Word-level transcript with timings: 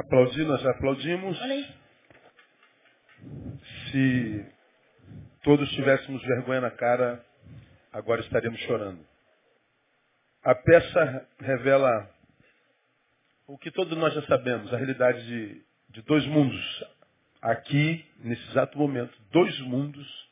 Aplaudir, 0.00 0.46
nós 0.46 0.64
aplaudimos. 0.64 1.38
Se 3.90 4.46
todos 5.42 5.70
tivéssemos 5.72 6.22
vergonha 6.22 6.62
na 6.62 6.70
cara, 6.70 7.22
agora 7.92 8.22
estaríamos 8.22 8.58
chorando. 8.60 9.06
A 10.42 10.54
peça 10.54 11.28
revela 11.38 12.10
o 13.46 13.58
que 13.58 13.70
todos 13.70 13.96
nós 13.98 14.14
já 14.14 14.22
sabemos, 14.22 14.72
a 14.72 14.78
realidade 14.78 15.22
de, 15.26 15.62
de 15.90 16.02
dois 16.02 16.24
mundos. 16.28 16.84
Aqui, 17.42 18.02
nesse 18.20 18.42
exato 18.52 18.78
momento, 18.78 19.14
dois 19.30 19.58
mundos 19.60 20.30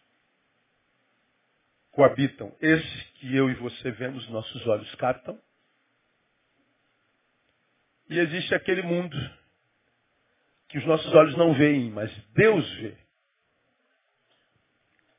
coabitam. 1.91 2.57
Esse 2.59 3.05
que 3.17 3.37
eu 3.37 3.51
e 3.51 3.55
você 3.57 3.91
vemos, 3.91 4.27
nossos 4.31 4.67
olhos 4.67 4.95
captam. 4.95 5.39
E 8.09 8.19
existe 8.19 8.55
aquele 8.55 8.81
mundo 8.81 9.38
que 10.69 10.79
os 10.79 10.85
nossos 10.85 11.13
olhos 11.15 11.37
não 11.37 11.55
veem, 11.55 11.91
mas 11.91 12.11
Deus 12.35 12.71
vê. 12.75 12.97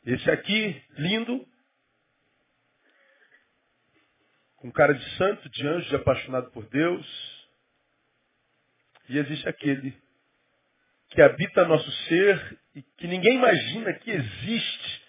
Esse 0.05 0.29
aqui, 0.29 0.81
lindo, 0.97 1.47
com 4.57 4.71
cara 4.71 4.93
de 4.93 5.17
santo, 5.17 5.49
de 5.49 5.67
anjo, 5.67 5.89
de 5.89 5.95
apaixonado 5.95 6.51
por 6.51 6.65
Deus. 6.69 7.49
E 9.07 9.17
existe 9.17 9.47
aquele 9.47 9.95
que 11.09 11.21
habita 11.21 11.65
nosso 11.65 11.91
ser 12.07 12.59
e 12.75 12.83
que 12.83 13.07
ninguém 13.07 13.35
imagina 13.35 13.93
que 13.93 14.11
existe, 14.11 15.03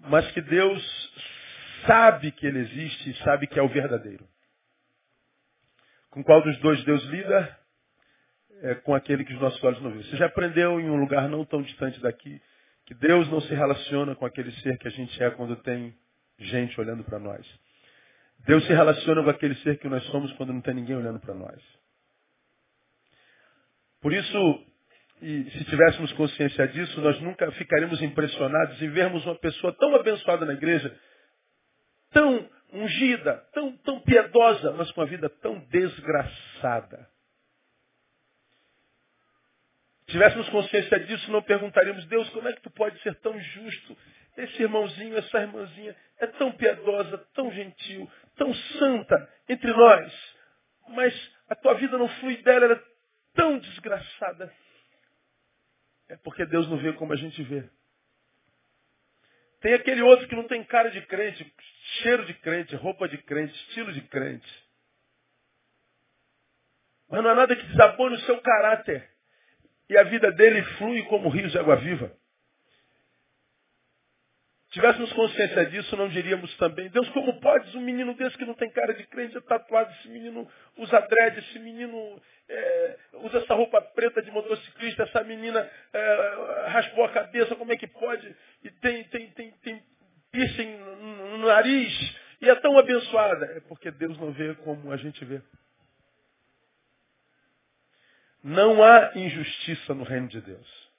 mas 0.00 0.30
que 0.32 0.42
Deus 0.42 1.12
sabe 1.86 2.30
que 2.32 2.46
ele 2.46 2.58
existe 2.58 3.10
e 3.10 3.16
sabe 3.24 3.46
que 3.46 3.58
é 3.58 3.62
o 3.62 3.68
verdadeiro. 3.68 4.28
Com 6.10 6.22
qual 6.22 6.42
dos 6.42 6.58
dois 6.58 6.82
Deus 6.84 7.02
lida? 7.04 7.59
É 8.62 8.74
com 8.74 8.94
aquele 8.94 9.24
que 9.24 9.32
os 9.32 9.40
nossos 9.40 9.62
olhos 9.64 9.80
não 9.82 9.90
veem. 9.90 10.04
Você 10.04 10.16
já 10.16 10.26
aprendeu 10.26 10.78
em 10.80 10.90
um 10.90 10.96
lugar 10.96 11.28
não 11.28 11.44
tão 11.44 11.62
distante 11.62 12.00
daqui 12.00 12.40
que 12.86 12.94
Deus 12.94 13.28
não 13.30 13.40
se 13.40 13.54
relaciona 13.54 14.14
com 14.14 14.26
aquele 14.26 14.50
ser 14.60 14.76
que 14.78 14.88
a 14.88 14.90
gente 14.90 15.22
é 15.22 15.30
quando 15.30 15.56
tem 15.56 15.94
gente 16.38 16.78
olhando 16.80 17.04
para 17.04 17.18
nós. 17.18 17.46
Deus 18.46 18.64
se 18.66 18.72
relaciona 18.72 19.22
com 19.22 19.30
aquele 19.30 19.54
ser 19.56 19.78
que 19.78 19.88
nós 19.88 20.02
somos 20.04 20.32
quando 20.32 20.52
não 20.52 20.60
tem 20.60 20.74
ninguém 20.74 20.96
olhando 20.96 21.20
para 21.20 21.34
nós. 21.34 21.62
Por 24.00 24.12
isso, 24.12 24.64
e 25.20 25.50
se 25.50 25.64
tivéssemos 25.64 26.12
consciência 26.14 26.66
disso, 26.68 27.00
nós 27.00 27.20
nunca 27.20 27.50
ficaríamos 27.52 28.00
impressionados 28.02 28.80
em 28.80 28.88
vermos 28.88 29.24
uma 29.26 29.36
pessoa 29.36 29.72
tão 29.74 29.94
abençoada 29.94 30.46
na 30.46 30.54
igreja, 30.54 30.98
tão 32.10 32.48
ungida, 32.72 33.36
tão, 33.52 33.76
tão 33.78 34.00
piedosa, 34.00 34.72
mas 34.72 34.90
com 34.92 35.02
a 35.02 35.04
vida 35.04 35.28
tão 35.28 35.58
desgraçada. 35.68 37.08
Se 39.99 39.99
tivéssemos 40.10 40.48
consciência 40.50 41.00
disso, 41.00 41.30
não 41.30 41.42
perguntaríamos, 41.42 42.04
Deus, 42.06 42.28
como 42.30 42.48
é 42.48 42.52
que 42.52 42.62
tu 42.62 42.70
pode 42.70 43.00
ser 43.02 43.14
tão 43.16 43.38
justo? 43.40 43.96
Esse 44.36 44.62
irmãozinho, 44.62 45.16
essa 45.16 45.40
irmãzinha 45.40 45.96
é 46.18 46.26
tão 46.26 46.52
piedosa, 46.52 47.18
tão 47.34 47.50
gentil, 47.52 48.10
tão 48.36 48.54
santa 48.54 49.32
entre 49.48 49.72
nós, 49.72 50.36
mas 50.88 51.32
a 51.48 51.54
tua 51.54 51.74
vida 51.74 51.98
não 51.98 52.08
flui 52.08 52.36
dela, 52.42 52.64
ela 52.66 52.74
é 52.74 52.82
tão 53.34 53.58
desgraçada. 53.58 54.52
É 56.08 56.16
porque 56.16 56.44
Deus 56.46 56.68
não 56.68 56.78
vê 56.78 56.92
como 56.94 57.12
a 57.12 57.16
gente 57.16 57.42
vê. 57.42 57.68
Tem 59.60 59.74
aquele 59.74 60.02
outro 60.02 60.26
que 60.26 60.34
não 60.34 60.46
tem 60.46 60.64
cara 60.64 60.90
de 60.90 61.02
crente, 61.02 61.54
cheiro 62.02 62.24
de 62.24 62.34
crente, 62.34 62.74
roupa 62.76 63.08
de 63.08 63.18
crente, 63.18 63.54
estilo 63.54 63.92
de 63.92 64.00
crente. 64.02 64.64
Mas 67.10 67.22
não 67.22 67.30
há 67.30 67.34
nada 67.34 67.54
que 67.56 67.66
desabone 67.66 68.14
o 68.16 68.20
seu 68.20 68.40
caráter. 68.40 69.09
E 69.90 69.98
a 69.98 70.04
vida 70.04 70.32
dele 70.32 70.62
flui 70.78 71.02
como 71.04 71.28
rios 71.28 71.52
de 71.52 71.58
água 71.58 71.76
viva 71.76 72.10
tivéssemos 74.70 75.12
consciência 75.12 75.66
disso, 75.66 75.96
não 75.96 76.08
diríamos 76.08 76.54
também, 76.56 76.88
Deus, 76.90 77.08
como 77.10 77.40
podes 77.40 77.74
um 77.74 77.80
menino 77.80 78.14
desse 78.14 78.36
que 78.38 78.44
não 78.44 78.54
tem 78.54 78.70
cara 78.70 78.94
de 78.94 79.04
crente, 79.06 79.36
é 79.36 79.40
tatuado, 79.40 79.92
esse 79.98 80.08
menino 80.08 80.48
usa 80.76 81.00
dread, 81.00 81.38
esse 81.38 81.58
menino 81.58 82.20
é, 82.48 82.96
usa 83.14 83.38
essa 83.38 83.54
roupa 83.54 83.80
preta 83.82 84.22
de 84.22 84.30
motociclista, 84.30 85.02
essa 85.02 85.24
menina 85.24 85.68
é, 85.92 86.64
raspou 86.68 87.04
a 87.04 87.10
cabeça, 87.10 87.56
como 87.56 87.72
é 87.72 87.76
que 87.76 87.88
pode? 87.88 88.34
E 88.62 88.70
tem, 88.70 89.04
tem, 89.04 89.30
tem, 89.30 89.50
tem 89.62 89.82
piercing 90.30 90.76
no, 90.76 91.38
nariz, 91.38 92.16
e 92.40 92.48
é 92.48 92.54
tão 92.56 92.78
abençoada. 92.78 93.46
É 93.46 93.60
porque 93.60 93.90
Deus 93.90 94.16
não 94.18 94.30
vê 94.32 94.54
como 94.56 94.92
a 94.92 94.96
gente 94.96 95.24
vê. 95.24 95.42
Não 98.42 98.82
há 98.82 99.12
injustiça 99.14 99.94
no 99.94 100.04
reino 100.04 100.28
de 100.28 100.40
Deus. 100.40 100.90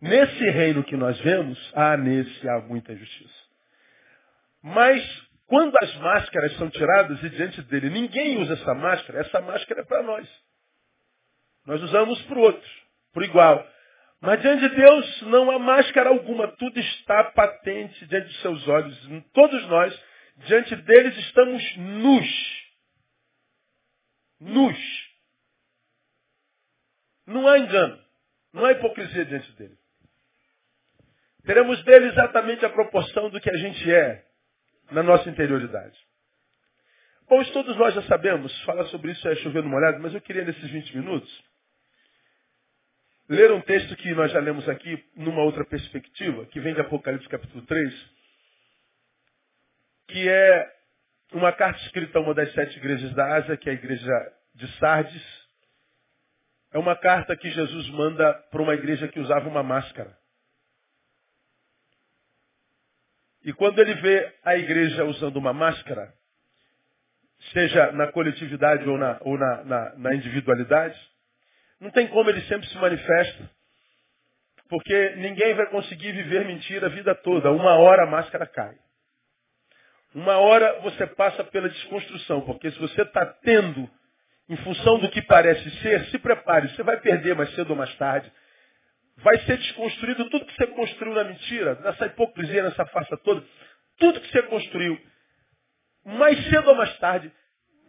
Nesse 0.00 0.50
reino 0.50 0.82
que 0.82 0.96
nós 0.96 1.18
vemos, 1.20 1.58
há 1.74 1.96
nesse 1.96 2.48
há 2.48 2.60
muita 2.60 2.94
justiça. 2.96 3.40
Mas 4.62 5.02
quando 5.46 5.74
as 5.82 5.94
máscaras 5.96 6.56
são 6.56 6.70
tiradas 6.70 7.22
e 7.22 7.28
diante 7.30 7.60
dele 7.62 7.90
ninguém 7.90 8.40
usa 8.40 8.54
essa 8.54 8.74
máscara, 8.74 9.20
essa 9.20 9.40
máscara 9.40 9.80
é 9.80 9.84
para 9.84 10.02
nós. 10.02 10.28
Nós 11.66 11.82
usamos 11.82 12.20
para 12.22 12.38
o 12.38 12.42
outro, 12.42 12.70
por 13.12 13.22
igual. 13.22 13.66
Mas 14.20 14.40
diante 14.40 14.68
de 14.68 14.76
Deus 14.76 15.22
não 15.22 15.50
há 15.50 15.58
máscara 15.58 16.10
alguma, 16.10 16.48
tudo 16.56 16.78
está 16.78 17.24
patente 17.32 18.06
diante 18.06 18.28
de 18.28 18.40
seus 18.40 18.68
olhos. 18.68 19.10
Todos 19.32 19.66
nós, 19.68 20.02
diante 20.46 20.76
deles, 20.76 21.16
estamos 21.16 21.76
nus. 21.76 22.70
Nus. 24.40 25.09
Não 27.30 27.46
há 27.46 27.60
engano, 27.60 27.96
não 28.52 28.64
há 28.64 28.72
hipocrisia 28.72 29.24
diante 29.24 29.52
dele. 29.52 29.78
Teremos 31.44 31.82
dele 31.84 32.06
exatamente 32.08 32.64
a 32.64 32.70
proporção 32.70 33.30
do 33.30 33.40
que 33.40 33.48
a 33.48 33.56
gente 33.56 33.88
é 33.88 34.26
na 34.90 35.02
nossa 35.02 35.30
interioridade. 35.30 35.96
Bom, 37.28 37.42
todos 37.52 37.76
nós 37.76 37.94
já 37.94 38.02
sabemos, 38.02 38.52
falar 38.64 38.84
sobre 38.86 39.12
isso 39.12 39.28
é 39.28 39.36
chover 39.36 39.62
no 39.62 39.68
molhado, 39.68 40.00
mas 40.00 40.12
eu 40.12 40.20
queria 40.20 40.44
nesses 40.44 40.68
20 40.68 40.96
minutos 40.96 41.44
ler 43.28 43.52
um 43.52 43.60
texto 43.60 43.94
que 43.94 44.12
nós 44.12 44.32
já 44.32 44.40
lemos 44.40 44.68
aqui 44.68 45.04
numa 45.14 45.44
outra 45.44 45.64
perspectiva, 45.64 46.46
que 46.46 46.58
vem 46.58 46.74
de 46.74 46.80
Apocalipse 46.80 47.28
capítulo 47.28 47.64
3, 47.64 48.10
que 50.08 50.28
é 50.28 50.74
uma 51.32 51.52
carta 51.52 51.80
escrita 51.84 52.18
a 52.18 52.22
uma 52.22 52.34
das 52.34 52.52
sete 52.54 52.76
igrejas 52.76 53.14
da 53.14 53.36
Ásia, 53.36 53.56
que 53.56 53.68
é 53.68 53.72
a 53.72 53.76
igreja 53.76 54.32
de 54.56 54.66
Sardes. 54.78 55.39
É 56.72 56.78
uma 56.78 56.96
carta 56.96 57.36
que 57.36 57.50
Jesus 57.50 57.88
manda 57.90 58.32
para 58.50 58.62
uma 58.62 58.74
igreja 58.74 59.08
que 59.08 59.18
usava 59.18 59.48
uma 59.48 59.62
máscara. 59.62 60.16
E 63.42 63.52
quando 63.52 63.80
ele 63.80 63.94
vê 63.94 64.32
a 64.44 64.56
igreja 64.56 65.04
usando 65.04 65.36
uma 65.36 65.52
máscara, 65.52 66.12
seja 67.52 67.90
na 67.92 68.12
coletividade 68.12 68.88
ou 68.88 68.98
na, 68.98 69.18
ou 69.22 69.38
na, 69.38 69.64
na, 69.64 69.96
na 69.96 70.14
individualidade, 70.14 70.98
não 71.80 71.90
tem 71.90 72.06
como 72.08 72.28
ele 72.28 72.42
sempre 72.42 72.68
se 72.68 72.76
manifesta. 72.76 73.50
Porque 74.68 75.14
ninguém 75.16 75.54
vai 75.54 75.66
conseguir 75.70 76.12
viver 76.12 76.44
mentira 76.44 76.86
a 76.86 76.90
vida 76.90 77.14
toda. 77.14 77.50
Uma 77.50 77.76
hora 77.78 78.04
a 78.04 78.10
máscara 78.10 78.46
cai. 78.46 78.76
Uma 80.14 80.38
hora 80.38 80.80
você 80.80 81.06
passa 81.06 81.42
pela 81.44 81.68
desconstrução, 81.68 82.42
porque 82.42 82.70
se 82.70 82.78
você 82.78 83.02
está 83.02 83.24
tendo, 83.26 83.88
em 84.50 84.56
função 84.58 84.98
do 84.98 85.08
que 85.10 85.22
parece 85.22 85.70
ser, 85.80 86.04
se 86.06 86.18
prepare, 86.18 86.68
você 86.68 86.82
vai 86.82 87.00
perder 87.00 87.34
mais 87.34 87.54
cedo 87.54 87.70
ou 87.70 87.76
mais 87.76 87.94
tarde 87.96 88.30
vai 89.22 89.38
ser 89.40 89.56
desconstruído 89.58 90.28
tudo 90.28 90.46
que 90.46 90.54
você 90.54 90.66
construiu 90.68 91.14
na 91.14 91.24
mentira, 91.24 91.74
nessa 91.76 92.06
hipocrisia, 92.06 92.62
nessa 92.62 92.86
farsa 92.86 93.16
toda. 93.18 93.44
Tudo 93.98 94.20
que 94.20 94.30
você 94.30 94.42
construiu, 94.44 94.98
mais 96.04 96.42
cedo 96.48 96.68
ou 96.68 96.74
mais 96.74 96.96
tarde, 96.98 97.30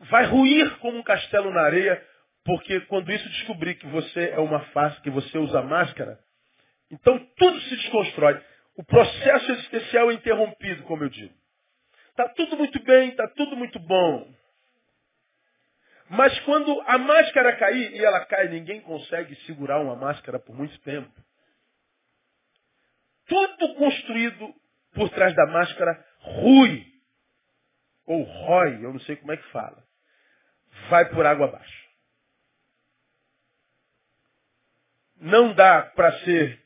vai 0.09 0.25
ruir 0.25 0.77
como 0.79 0.97
um 0.97 1.03
castelo 1.03 1.51
na 1.51 1.61
areia, 1.61 2.05
porque 2.43 2.81
quando 2.81 3.11
isso 3.11 3.29
descobrir 3.29 3.75
que 3.75 3.87
você 3.87 4.31
é 4.31 4.39
uma 4.39 4.59
farsa, 4.71 4.99
que 5.01 5.09
você 5.09 5.37
usa 5.37 5.61
máscara, 5.61 6.19
então 6.89 7.17
tudo 7.37 7.59
se 7.61 7.75
desconstrói. 7.77 8.41
O 8.75 8.83
processo 8.83 9.51
existencial 9.51 10.11
é 10.11 10.15
interrompido, 10.15 10.83
como 10.83 11.03
eu 11.03 11.09
digo. 11.09 11.33
Está 12.09 12.27
tudo 12.29 12.57
muito 12.57 12.81
bem, 12.83 13.09
está 13.09 13.27
tudo 13.29 13.55
muito 13.55 13.79
bom. 13.79 14.33
Mas 16.13 16.37
quando 16.41 16.81
a 16.81 16.97
máscara 16.97 17.55
cair, 17.55 17.93
e 17.93 18.03
ela 18.03 18.25
cai, 18.25 18.49
ninguém 18.49 18.81
consegue 18.81 19.33
segurar 19.45 19.79
uma 19.79 19.95
máscara 19.95 20.37
por 20.37 20.53
muito 20.53 20.77
tempo. 20.81 21.09
Tudo 23.25 23.75
construído 23.75 24.53
por 24.93 25.09
trás 25.11 25.33
da 25.33 25.45
máscara 25.45 26.05
rui. 26.19 26.85
Ou 28.05 28.23
rói, 28.23 28.83
eu 28.83 28.91
não 28.91 28.99
sei 28.99 29.15
como 29.15 29.31
é 29.31 29.37
que 29.37 29.51
fala. 29.51 29.81
Vai 30.89 31.07
por 31.11 31.25
água 31.25 31.47
abaixo. 31.47 31.89
Não 35.15 35.53
dá 35.53 35.83
para 35.95 36.11
ser 36.25 36.61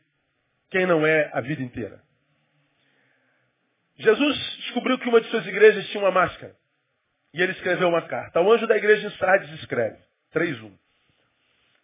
quem 0.71 0.87
não 0.87 1.05
é 1.05 1.29
a 1.31 1.41
vida 1.41 1.61
inteira. 1.61 2.01
Jesus 3.97 4.57
descobriu 4.57 4.97
que 4.97 5.07
uma 5.07 5.21
de 5.21 5.29
suas 5.29 5.45
igrejas 5.45 5.87
tinha 5.89 6.03
uma 6.03 6.09
máscara. 6.09 6.57
E 7.35 7.41
ele 7.41 7.51
escreveu 7.51 7.89
uma 7.89 8.01
carta. 8.07 8.39
O 8.39 8.49
anjo 8.49 8.65
da 8.65 8.77
igreja 8.77 9.07
em 9.07 9.17
Sardes 9.17 9.59
escreve, 9.59 10.01
3.1. 10.33 10.73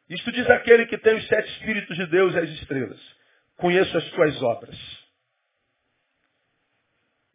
Isto 0.07 0.31
diz 0.31 0.50
aquele 0.50 0.86
que 0.86 0.98
tem 0.98 1.18
os 1.18 1.27
sete 1.27 1.51
Espíritos 1.51 1.98
de 1.98 2.06
Deus 2.06 2.33
e 2.33 2.39
as 2.39 2.50
estrelas. 2.51 3.01
Conheço 3.57 3.98
as 3.98 4.09
tuas 4.12 4.42
obras. 4.42 4.77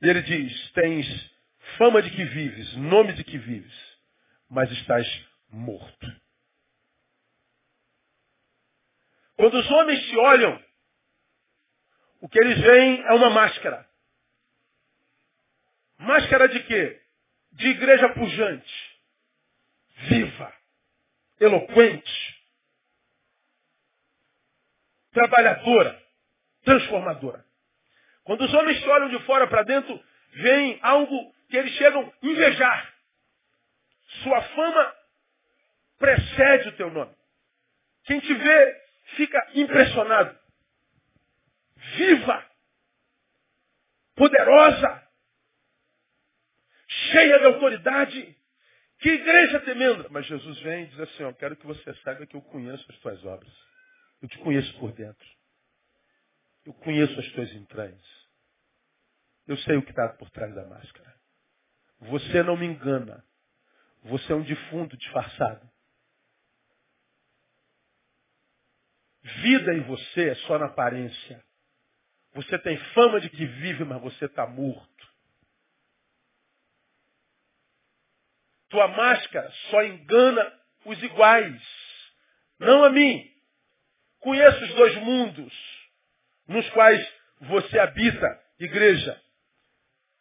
E 0.00 0.08
ele 0.08 0.22
diz, 0.22 0.72
tens 0.72 1.30
fama 1.76 2.00
de 2.00 2.10
que 2.10 2.24
vives, 2.24 2.74
nome 2.76 3.12
de 3.12 3.22
que 3.22 3.36
vives, 3.36 3.98
mas 4.48 4.70
estás 4.72 5.06
morto. 5.50 6.06
Quando 9.36 9.58
os 9.58 9.70
homens 9.70 10.08
se 10.08 10.16
olham, 10.16 10.64
o 12.22 12.30
que 12.30 12.38
eles 12.38 12.58
veem 12.62 13.02
é 13.02 13.12
uma 13.12 13.28
máscara. 13.28 13.86
Máscara 15.98 16.48
de 16.48 16.62
quê? 16.62 17.05
De 17.56 17.68
igreja 17.68 18.10
pujante, 18.10 19.00
viva, 20.08 20.52
eloquente, 21.40 22.36
trabalhadora, 25.10 26.02
transformadora. 26.64 27.42
Quando 28.24 28.42
os 28.42 28.52
homens 28.52 28.86
olham 28.86 29.08
de 29.08 29.18
fora 29.24 29.46
para 29.46 29.62
dentro, 29.62 29.98
veem 30.32 30.78
algo 30.82 31.34
que 31.48 31.56
eles 31.56 31.72
chegam 31.76 32.02
a 32.02 32.26
invejar. 32.26 32.94
Sua 34.22 34.42
fama 34.42 34.94
precede 35.98 36.68
o 36.68 36.76
teu 36.76 36.90
nome. 36.90 37.14
Quem 38.04 38.20
te 38.20 38.34
vê 38.34 38.82
fica 39.16 39.50
impressionado. 39.54 40.38
Viva! 41.96 42.44
Poderosa! 44.14 45.05
Cheia 47.12 47.38
de 47.38 47.44
autoridade! 47.46 48.36
Que 48.98 49.10
igreja 49.10 49.60
tremenda! 49.60 50.08
Mas 50.10 50.26
Jesus 50.26 50.58
vem 50.60 50.84
e 50.84 50.86
diz 50.86 51.00
assim, 51.00 51.22
eu 51.22 51.34
quero 51.34 51.56
que 51.56 51.66
você 51.66 51.94
saiba 51.96 52.26
que 52.26 52.36
eu 52.36 52.42
conheço 52.42 52.84
as 52.90 52.98
tuas 52.98 53.24
obras. 53.24 53.52
Eu 54.22 54.28
te 54.28 54.38
conheço 54.38 54.78
por 54.78 54.92
dentro. 54.92 55.28
Eu 56.64 56.72
conheço 56.74 57.18
as 57.20 57.32
tuas 57.32 57.52
entranhas. 57.52 58.04
Eu 59.46 59.56
sei 59.58 59.76
o 59.76 59.82
que 59.82 59.90
está 59.90 60.08
por 60.10 60.30
trás 60.30 60.54
da 60.54 60.64
máscara. 60.66 61.14
Você 62.00 62.42
não 62.42 62.56
me 62.56 62.66
engana. 62.66 63.24
Você 64.04 64.32
é 64.32 64.34
um 64.34 64.42
defunto 64.42 64.96
disfarçado. 64.96 65.70
Vida 69.22 69.74
em 69.74 69.82
você 69.82 70.30
é 70.30 70.34
só 70.46 70.58
na 70.58 70.66
aparência. 70.66 71.44
Você 72.34 72.58
tem 72.58 72.76
fama 72.94 73.20
de 73.20 73.28
que 73.28 73.44
vive, 73.44 73.84
mas 73.84 74.00
você 74.00 74.26
está 74.26 74.46
morto. 74.46 75.15
Tua 78.68 78.88
máscara 78.88 79.50
só 79.70 79.82
engana 79.84 80.52
os 80.84 81.02
iguais, 81.02 81.62
não 82.58 82.84
a 82.84 82.90
mim. 82.90 83.24
Conheço 84.20 84.64
os 84.64 84.74
dois 84.74 84.94
mundos 84.96 85.52
nos 86.48 86.68
quais 86.70 87.14
você 87.40 87.78
habita, 87.78 88.40
igreja. 88.58 89.20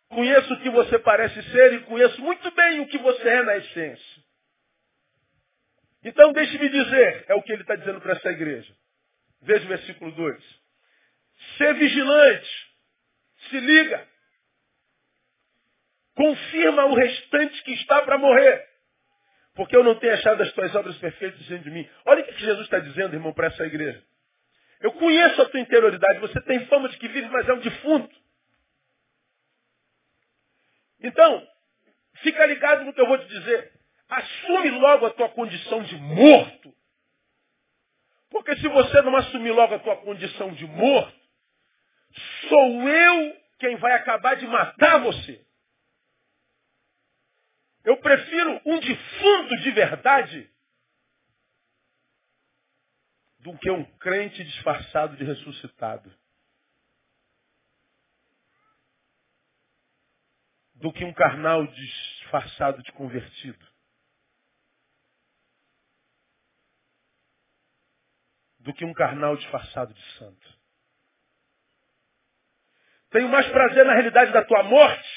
Conheço 0.09 0.53
o 0.53 0.61
que 0.61 0.69
você 0.69 0.99
parece 0.99 1.41
ser 1.51 1.73
e 1.73 1.83
conheço 1.83 2.21
muito 2.21 2.51
bem 2.51 2.79
o 2.81 2.87
que 2.87 2.97
você 2.99 3.27
é 3.27 3.43
na 3.43 3.57
essência. 3.57 4.23
Então 6.03 6.31
deixe-me 6.33 6.69
dizer, 6.69 7.25
é 7.27 7.33
o 7.33 7.41
que 7.41 7.51
ele 7.51 7.63
está 7.63 7.75
dizendo 7.75 7.99
para 7.99 8.13
essa 8.13 8.29
igreja. 8.29 8.75
Veja 9.41 9.65
o 9.65 9.67
versículo 9.67 10.11
2. 10.11 10.59
Ser 11.57 11.73
vigilante. 11.73 12.67
Se 13.49 13.59
liga. 13.59 14.07
Confirma 16.15 16.85
o 16.85 16.95
restante 16.95 17.61
que 17.63 17.73
está 17.73 18.01
para 18.03 18.17
morrer. 18.17 18.65
Porque 19.53 19.75
eu 19.75 19.83
não 19.83 19.95
tenho 19.95 20.13
achado 20.13 20.41
as 20.41 20.51
tuas 20.53 20.73
obras 20.75 20.97
perfeitas 20.97 21.39
diante 21.45 21.63
de 21.63 21.71
mim. 21.71 21.87
Olha 22.05 22.21
o 22.21 22.25
que 22.25 22.39
Jesus 22.39 22.65
está 22.65 22.79
dizendo, 22.79 23.15
irmão, 23.15 23.33
para 23.33 23.47
essa 23.47 23.65
igreja. 23.65 24.03
Eu 24.81 24.93
conheço 24.93 25.41
a 25.41 25.49
tua 25.49 25.59
interioridade. 25.59 26.19
Você 26.19 26.41
tem 26.41 26.65
fama 26.67 26.89
de 26.89 26.97
que 26.97 27.07
vive, 27.07 27.29
mas 27.29 27.47
é 27.47 27.53
um 27.53 27.59
defunto. 27.59 28.15
Então, 31.01 31.47
fica 32.15 32.45
ligado 32.45 32.83
no 32.83 32.93
que 32.93 32.99
eu 32.99 33.07
vou 33.07 33.17
te 33.17 33.27
dizer. 33.27 33.71
Assume 34.09 34.71
logo 34.71 35.05
a 35.05 35.11
tua 35.11 35.29
condição 35.29 35.83
de 35.83 35.95
morto. 35.97 36.73
Porque 38.29 38.55
se 38.57 38.67
você 38.67 39.01
não 39.01 39.15
assumir 39.15 39.51
logo 39.51 39.75
a 39.75 39.79
tua 39.79 39.97
condição 39.97 40.51
de 40.53 40.65
morto, 40.67 41.19
sou 42.49 42.89
eu 42.89 43.37
quem 43.59 43.77
vai 43.77 43.93
acabar 43.93 44.35
de 44.35 44.45
matar 44.47 44.99
você. 44.99 45.44
Eu 47.85 47.97
prefiro 47.97 48.61
um 48.65 48.79
defunto 48.79 49.57
de 49.61 49.71
verdade 49.71 50.49
do 53.39 53.55
que 53.59 53.69
um 53.69 53.85
crente 53.99 54.43
disfarçado 54.43 55.15
de 55.15 55.23
ressuscitado. 55.23 56.11
Do 60.73 60.91
que 60.91 61.05
um 61.05 61.13
carnal 61.13 61.65
disfarçado 61.67 62.81
de 62.83 62.91
convertido. 62.91 63.75
do 68.65 68.73
que 68.73 68.83
um 68.83 68.93
carnal 68.93 69.37
disfarçado 69.37 69.93
de 69.93 70.01
santo. 70.17 70.59
Tenho 73.11 73.29
mais 73.29 73.47
prazer 73.47 73.85
na 73.85 73.93
realidade 73.93 74.31
da 74.31 74.43
tua 74.43 74.63
morte 74.63 75.14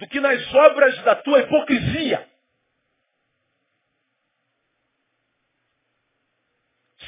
do 0.00 0.08
que 0.08 0.18
nas 0.18 0.54
obras 0.54 0.98
da 1.02 1.14
tua 1.16 1.40
hipocrisia. 1.40 2.26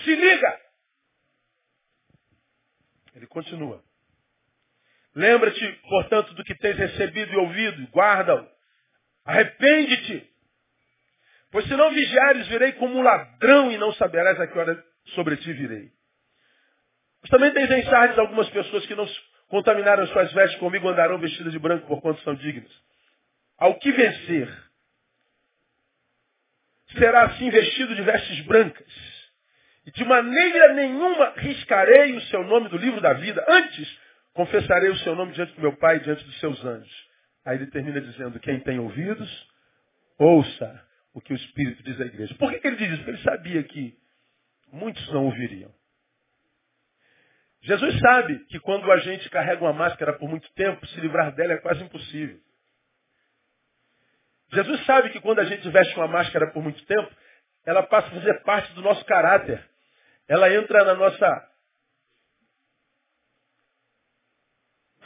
Se 0.05 0.15
liga. 0.15 0.61
Ele 3.15 3.27
continua. 3.27 3.83
Lembra-te, 5.15 5.73
portanto, 5.89 6.35
do 6.35 6.45
que 6.45 6.55
tens 6.57 6.77
recebido 6.77 7.33
e 7.33 7.37
ouvido, 7.37 7.83
guarda-o. 7.91 8.47
Arrepende-te. 9.25 10.31
Pois 11.51 11.67
se 11.67 11.75
não 11.75 11.91
vigiares, 11.93 12.47
virei 12.49 12.73
como 12.73 12.99
um 12.99 13.03
ladrão 13.03 13.73
e 13.73 13.79
não 13.79 13.93
saberás 13.95 14.39
a 14.39 14.47
que 14.47 14.59
hora 14.59 14.85
sobre 15.15 15.37
ti 15.39 15.53
virei. 15.53 15.91
Mas 17.23 17.31
também 17.31 17.53
tens 17.53 17.71
em 17.71 17.85
Sardes 17.85 18.19
algumas 18.19 18.49
pessoas 18.51 18.85
que 18.87 18.95
não 18.95 19.07
contaminaram 19.53 20.07
suas 20.07 20.33
vestes 20.33 20.59
comigo 20.59 20.89
andarão 20.89 21.19
vestidas 21.19 21.53
de 21.53 21.59
branco 21.59 21.87
por 21.87 22.01
quanto 22.01 22.23
são 22.23 22.35
dignas. 22.35 22.73
Ao 23.59 23.79
que 23.79 23.93
vencer, 23.93 24.49
será 26.97 27.25
assim 27.25 27.51
vestido 27.51 27.95
de 27.95 28.01
vestes 28.01 28.41
brancas. 28.47 28.91
E 29.85 29.91
de 29.91 30.07
maneira 30.07 30.73
nenhuma 30.73 31.35
riscarei 31.37 32.17
o 32.17 32.21
seu 32.23 32.43
nome 32.45 32.71
do 32.71 32.79
livro 32.79 32.99
da 33.03 33.13
vida. 33.13 33.45
Antes, 33.47 33.99
confessarei 34.33 34.89
o 34.89 34.97
seu 35.01 35.15
nome 35.15 35.33
diante 35.33 35.53
do 35.53 35.61
meu 35.61 35.77
Pai 35.77 35.99
e 35.99 36.01
diante 36.01 36.25
dos 36.25 36.41
seus 36.41 36.65
anjos. 36.65 37.09
Aí 37.45 37.59
ele 37.59 37.67
termina 37.67 38.01
dizendo, 38.01 38.41
quem 38.41 38.59
tem 38.61 38.79
ouvidos, 38.79 39.51
ouça 40.17 40.83
o 41.13 41.21
que 41.21 41.35
o 41.35 41.37
Espírito 41.37 41.83
diz 41.83 42.01
à 42.01 42.07
igreja. 42.07 42.35
Por 42.37 42.51
que, 42.51 42.67
ele 42.67 42.77
diz 42.77 42.89
isso? 42.89 43.05
Porque 43.05 43.11
ele 43.11 43.23
sabia 43.23 43.63
que 43.65 43.99
muitos 44.73 45.07
não 45.13 45.27
ouviriam. 45.27 45.71
Jesus 47.63 48.01
sabe 48.01 48.45
que 48.47 48.59
quando 48.59 48.91
a 48.91 48.99
gente 48.99 49.31
carrega 49.31 49.63
uma 49.63 49.73
máscara 49.73 50.19
por 50.19 50.29
muito 50.29 50.53
tempo, 50.55 50.85
se 50.89 51.01
livrar 51.01 51.33
dela 51.33 51.53
é 51.53 51.59
quase 51.59 51.83
impossível. 51.83 52.41
Jesus 54.53 54.85
sabe 54.85 55.11
que 55.11 55.21
quando 55.21 55.39
a 55.39 55.45
gente 55.45 55.69
veste 55.71 55.95
uma 55.97 56.09
máscara 56.09 56.51
por 56.53 56.63
muito 56.63 56.85
tempo, 56.85 57.17
ela 57.65 57.85
passa 57.85 58.09
a 58.09 58.11
fazer 58.11 58.43
parte 58.43 58.73
do 58.75 58.83
nosso 58.83 59.05
caráter. 59.05 59.65
Ela 60.29 60.53
entra 60.53 60.85
na 60.85 60.95
nossa 60.95 61.49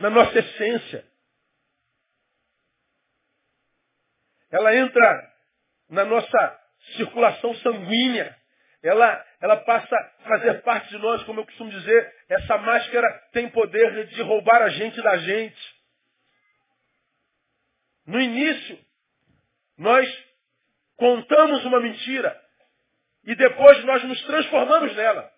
na 0.00 0.10
nossa 0.10 0.38
essência. 0.38 1.06
Ela 4.50 4.74
entra 4.74 5.34
na 5.90 6.04
nossa 6.04 6.60
circulação 6.96 7.54
sanguínea 7.56 8.36
ela, 8.82 9.26
ela 9.40 9.56
passa 9.58 9.96
a 9.96 10.28
fazer 10.28 10.62
parte 10.62 10.88
de 10.88 10.98
nós, 10.98 11.22
como 11.24 11.40
eu 11.40 11.46
costumo 11.46 11.70
dizer, 11.70 12.14
essa 12.28 12.58
máscara 12.58 13.08
tem 13.32 13.48
poder 13.50 14.06
de 14.08 14.22
roubar 14.22 14.62
a 14.62 14.68
gente 14.68 15.00
da 15.02 15.16
gente. 15.18 15.76
No 18.06 18.20
início, 18.20 18.78
nós 19.76 20.24
contamos 20.96 21.64
uma 21.64 21.80
mentira 21.80 22.40
e 23.24 23.34
depois 23.34 23.84
nós 23.84 24.04
nos 24.04 24.22
transformamos 24.24 24.94
nela. 24.94 25.30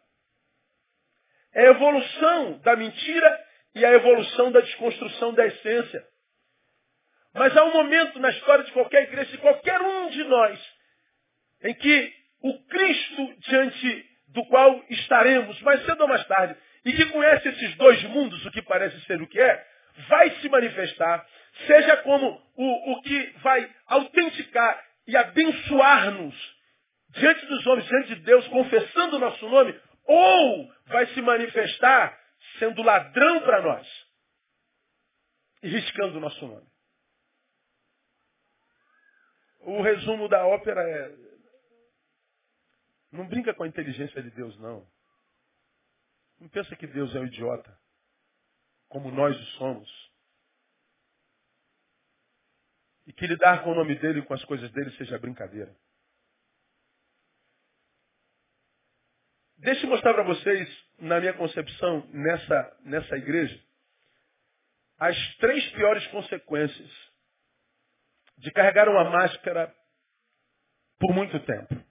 É 1.55 1.67
a 1.67 1.71
evolução 1.71 2.59
da 2.59 2.77
mentira 2.77 3.47
e 3.75 3.85
a 3.85 3.93
evolução 3.93 4.53
da 4.53 4.61
desconstrução 4.61 5.33
da 5.33 5.47
essência. 5.47 6.07
Mas 7.33 7.57
há 7.57 7.65
um 7.65 7.73
momento 7.73 8.19
na 8.19 8.31
história 8.31 8.65
de 8.65 8.73
qualquer 8.73 9.05
igreja, 9.05 9.31
de 9.31 9.39
qualquer 9.39 9.81
um 9.81 10.11
de 10.11 10.25
nós, 10.25 10.77
em 11.63 11.75
que 11.75 12.18
o 12.43 12.59
Cristo 12.67 13.35
diante 13.39 14.07
do 14.29 14.45
qual 14.47 14.85
estaremos 14.91 15.61
mais 15.63 15.85
cedo 15.85 16.03
ou 16.03 16.09
mais 16.09 16.25
tarde, 16.27 16.57
e 16.85 16.93
que 16.93 17.07
conhece 17.07 17.49
esses 17.49 17.75
dois 17.77 18.03
mundos, 18.05 18.45
o 18.45 18.51
que 18.51 18.63
parece 18.63 19.01
ser 19.03 19.21
o 19.21 19.27
que 19.27 19.41
é, 19.41 19.67
vai 20.09 20.31
se 20.37 20.49
manifestar, 20.49 21.27
seja 21.67 21.97
como 21.99 22.41
o, 22.57 22.93
o 22.93 23.03
que 23.03 23.35
vai 23.43 23.69
autenticar 23.87 24.85
e 25.07 25.17
abençoar-nos 25.17 26.59
diante 27.11 27.47
dos 27.47 27.67
homens, 27.67 27.89
diante 27.89 28.15
de 28.15 28.21
Deus, 28.23 28.47
confessando 28.49 29.17
o 29.17 29.19
nosso 29.19 29.49
nome, 29.49 29.79
ou 30.05 30.73
vai 30.87 31.07
se 31.09 31.21
manifestar 31.23 32.19
sendo 32.59 32.83
ladrão 32.83 33.41
para 33.41 33.63
nós 33.63 34.09
e 35.63 35.69
riscando 35.69 36.19
o 36.19 36.21
nosso 36.21 36.47
nome. 36.47 36.67
O 39.61 39.83
resumo 39.83 40.29
da 40.29 40.47
ópera 40.47 40.81
é: 40.81 41.28
não 43.11 43.27
brinca 43.27 43.55
com 43.55 43.63
a 43.63 43.69
inteligência 43.69 44.23
de 44.23 44.31
Deus, 44.31 44.59
não. 44.59 44.87
Não 46.39 46.49
pensa 46.49 46.77
que 46.77 46.87
Deus 46.87 47.15
é 47.15 47.21
um 47.21 47.27
idiota, 47.27 47.79
como 48.89 49.11
nós 49.11 49.37
o 49.37 49.45
somos. 49.59 50.09
E 53.07 53.13
que 53.13 53.27
lidar 53.27 53.65
com 53.65 53.73
o 53.73 53.75
nome 53.75 53.99
dele 53.99 54.21
e 54.21 54.25
com 54.25 54.35
as 54.35 54.45
coisas 54.45 54.71
dele 54.73 54.91
seja 54.97 55.19
brincadeira. 55.19 55.75
Deixe 59.57 59.85
eu 59.85 59.91
mostrar 59.91 60.15
para 60.15 60.23
vocês, 60.23 60.87
na 60.99 61.19
minha 61.19 61.33
concepção, 61.33 62.07
nessa, 62.13 62.79
nessa 62.85 63.17
igreja, 63.17 63.61
as 64.99 65.37
três 65.37 65.69
piores 65.73 66.07
consequências 66.09 66.91
de 68.37 68.53
carregar 68.53 68.89
uma 68.89 69.11
máscara 69.11 69.75
por 71.01 71.13
muito 71.13 71.41
tempo. 71.41 71.88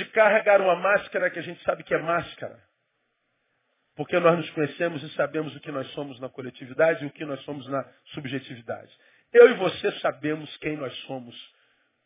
De 0.00 0.06
carregar 0.12 0.62
uma 0.62 0.76
máscara 0.76 1.28
que 1.28 1.38
a 1.38 1.42
gente 1.42 1.62
sabe 1.62 1.84
que 1.84 1.92
é 1.92 1.98
máscara. 1.98 2.58
Porque 3.94 4.18
nós 4.18 4.38
nos 4.38 4.48
conhecemos 4.52 5.02
e 5.02 5.10
sabemos 5.10 5.54
o 5.54 5.60
que 5.60 5.70
nós 5.70 5.86
somos 5.88 6.18
na 6.18 6.30
coletividade 6.30 7.04
e 7.04 7.06
o 7.06 7.10
que 7.10 7.22
nós 7.26 7.38
somos 7.42 7.68
na 7.68 7.84
subjetividade. 8.14 8.90
Eu 9.30 9.50
e 9.50 9.54
você 9.58 9.92
sabemos 10.00 10.56
quem 10.56 10.74
nós 10.74 10.96
somos 11.00 11.36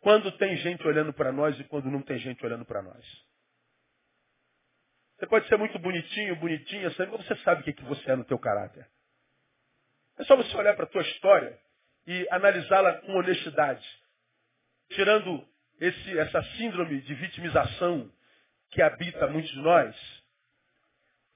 quando 0.01 0.33
tem 0.33 0.57
gente 0.57 0.85
olhando 0.85 1.13
para 1.13 1.31
nós 1.31 1.57
e 1.61 1.63
quando 1.63 1.89
não 1.89 2.03
tem 2.03 2.19
gente 2.19 2.45
olhando 2.45 2.65
para 2.65 2.83
nós. 2.83 3.05
Você 5.17 5.29
pode 5.29 5.47
ser 5.47 5.57
muito 5.57 5.79
bonitinho, 5.79 6.35
bonitinha, 6.35 6.93
mas 6.99 7.11
você 7.11 7.37
sabe 7.45 7.61
o 7.61 7.65
que, 7.73 7.81
você 7.85 8.11
é 8.11 8.17
no 8.17 8.25
teu 8.25 8.41
caráter. 8.41 8.91
É 10.19 10.25
só 10.25 10.35
você 10.35 10.57
olhar 10.57 10.75
para 10.75 10.85
a 10.85 10.89
tua 10.89 11.03
história 11.03 11.57
e 12.09 12.27
analisá-la 12.29 12.95
com 13.03 13.13
honestidade. 13.13 13.87
Tirando 14.91 15.54
esse, 15.81 16.19
essa 16.19 16.43
síndrome 16.57 17.01
de 17.01 17.15
vitimização 17.15 18.11
que 18.71 18.83
habita 18.83 19.27
muitos 19.29 19.51
de 19.51 19.61
nós, 19.61 19.97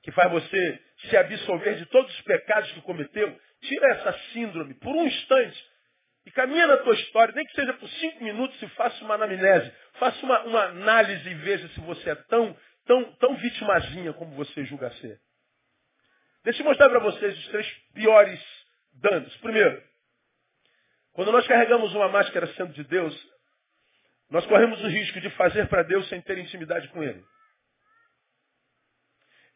que 0.02 0.12
faz 0.12 0.30
você 0.30 0.82
se 1.08 1.16
absolver 1.16 1.76
de 1.76 1.86
todos 1.86 2.12
os 2.12 2.20
pecados 2.22 2.70
que 2.72 2.80
cometeu, 2.82 3.40
tira 3.60 3.88
essa 3.94 4.12
síndrome 4.32 4.74
por 4.74 4.94
um 4.94 5.06
instante 5.06 5.64
e 6.26 6.30
caminha 6.30 6.66
na 6.66 6.76
tua 6.78 6.94
história, 6.94 7.34
nem 7.34 7.44
que 7.46 7.54
seja 7.54 7.72
por 7.74 7.88
cinco 7.88 8.22
minutos, 8.22 8.60
e 8.60 8.68
faça 8.70 9.02
uma 9.04 9.14
anamnese, 9.14 9.72
faça 9.94 10.24
uma, 10.24 10.40
uma 10.44 10.64
análise 10.64 11.28
e 11.28 11.34
veja 11.34 11.68
se 11.68 11.80
você 11.80 12.10
é 12.10 12.14
tão, 12.14 12.56
tão, 12.84 13.12
tão 13.14 13.36
vitimazinha 13.36 14.12
como 14.12 14.34
você 14.34 14.64
julga 14.64 14.90
ser. 14.92 15.18
Deixa 16.44 16.62
eu 16.62 16.66
mostrar 16.66 16.88
para 16.88 17.00
vocês 17.00 17.36
os 17.38 17.48
três 17.48 17.66
piores 17.94 18.40
danos. 18.94 19.34
Primeiro, 19.38 19.82
quando 21.12 21.32
nós 21.32 21.46
carregamos 21.46 21.94
uma 21.94 22.08
máscara 22.08 22.46
sendo 22.54 22.72
de 22.72 22.84
Deus, 22.84 23.14
nós 24.30 24.44
corremos 24.46 24.82
o 24.82 24.88
risco 24.88 25.20
de 25.20 25.30
fazer 25.30 25.68
para 25.68 25.82
Deus 25.82 26.08
sem 26.08 26.20
ter 26.20 26.38
intimidade 26.38 26.88
com 26.88 27.02
Ele. 27.02 27.24